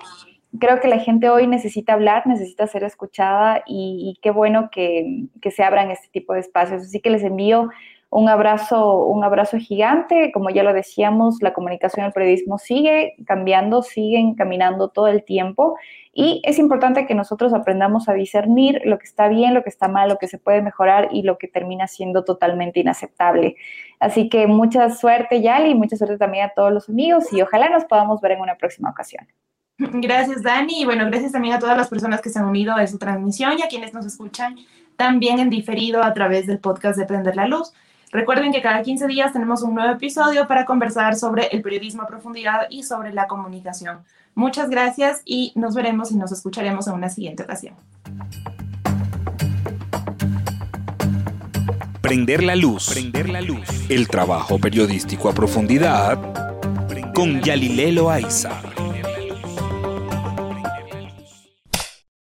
creo 0.59 0.81
que 0.81 0.89
la 0.89 0.99
gente 1.01 1.29
hoy 1.29 1.47
necesita 1.47 1.95
hablar, 1.95 2.27
necesita 2.27 2.67
ser 2.67 2.85
escuchada, 2.85 3.63
y, 3.67 4.15
y 4.15 4.21
qué 4.21 4.31
bueno 4.31 4.71
que, 4.71 5.27
que 5.43 5.51
se 5.51 5.65
abran 5.65 5.91
este 5.91 6.09
tipo 6.09 6.35
de 6.35 6.41
espacios. 6.41 6.83
Así 6.83 7.01
que 7.01 7.11
les 7.11 7.25
envío 7.25 7.71
un 8.11 8.29
abrazo, 8.29 9.05
un 9.07 9.23
abrazo 9.23 9.59
gigante. 9.59 10.33
Como 10.33 10.51
ya 10.51 10.63
lo 10.63 10.73
decíamos, 10.73 11.43
la 11.43 11.53
comunicación 11.53 12.05
y 12.05 12.07
el 12.07 12.13
periodismo 12.13 12.59
sigue 12.59 13.15
cambiando, 13.27 13.83
siguen 13.83 14.35
caminando 14.35 14.89
todo 14.89 15.09
el 15.09 15.25
tiempo 15.25 15.77
y 16.21 16.43
es 16.45 16.59
importante 16.59 17.07
que 17.07 17.15
nosotros 17.15 17.55
aprendamos 17.55 18.09
a 18.09 18.15
discernir 18.15 18.81
lo 18.85 18.99
que 18.99 19.05
está 19.05 19.29
bien, 19.29 19.55
lo 19.55 19.63
que 19.63 19.69
está 19.69 19.87
mal, 19.87 20.09
lo 20.09 20.19
que 20.19 20.27
se 20.27 20.39
puede 20.39 20.63
mejorar 20.63 21.11
y 21.13 21.23
lo 21.23 21.39
que 21.39 21.49
termina 21.49 21.87
siendo 21.87 22.25
totalmente 22.25 22.81
inaceptable. 22.81 23.57
Así 24.01 24.29
que 24.29 24.47
mucha 24.47 24.91
suerte, 24.91 25.43
Yali, 25.43 25.71
y 25.71 25.75
mucha 25.75 25.97
suerte 25.97 26.19
también 26.19 26.47
a 26.47 26.49
todos 26.49 26.73
los 26.73 26.89
amigos 26.89 27.33
y 27.33 27.43
ojalá 27.43 27.69
nos 27.69 27.85
podamos 27.85 28.21
ver 28.21 28.33
en 28.33 28.41
una 28.41 28.57
próxima 28.57 28.91
ocasión. 28.91 29.29
Gracias, 29.79 30.43
Dani. 30.43 30.83
Y 30.83 30.85
bueno, 30.85 31.07
gracias 31.07 31.31
también 31.31 31.55
a 31.55 31.61
todas 31.61 31.77
las 31.77 31.89
personas 31.89 32.21
que 32.21 32.31
se 32.31 32.39
han 32.41 32.47
unido 32.47 32.75
a 32.75 32.83
esta 32.83 32.99
transmisión 32.99 33.57
y 33.57 33.63
a 33.63 33.69
quienes 33.69 33.95
nos 33.95 34.05
escuchan 34.05 34.57
también 34.97 35.39
en 35.39 35.51
diferido 35.51 36.03
a 36.03 36.13
través 36.13 36.49
del 36.49 36.59
podcast 36.59 36.99
de 36.99 37.07
Prender 37.07 37.37
la 37.37 37.47
Luz. 37.47 37.73
Recuerden 38.11 38.53
que 38.53 38.63
cada 38.63 38.83
15 38.83 39.07
días 39.07 39.33
tenemos 39.33 39.63
un 39.63 39.75
nuevo 39.75 39.93
episodio 39.93 40.47
para 40.47 40.65
conversar 40.65 41.15
sobre 41.17 41.49
el 41.49 41.61
periodismo 41.61 42.03
a 42.03 42.07
profundidad 42.07 42.63
y 42.71 42.83
sobre 42.83 43.13
la 43.13 43.27
comunicación. 43.27 43.99
Muchas 44.35 44.71
gracias 44.71 45.21
y 45.25 45.53
nos 45.57 45.75
veremos 45.75 46.11
y 46.11 46.17
nos 46.17 46.33
escucharemos 46.33 46.87
en 46.87 46.95
una 46.95 47.11
siguiente 47.11 47.43
ocasión. 47.43 47.75
Prender 52.01 52.43
la 52.43 52.57
luz. 52.57 52.89
Prender 52.89 53.29
la 53.29 53.43
luz. 53.43 53.69
El 53.91 54.09
trabajo 54.09 54.59
periodístico 54.59 55.29
a 55.29 55.35
profundidad 55.35 56.19
con 57.15 57.43
Yalilelo 57.43 58.11
Aiza. 58.11 58.78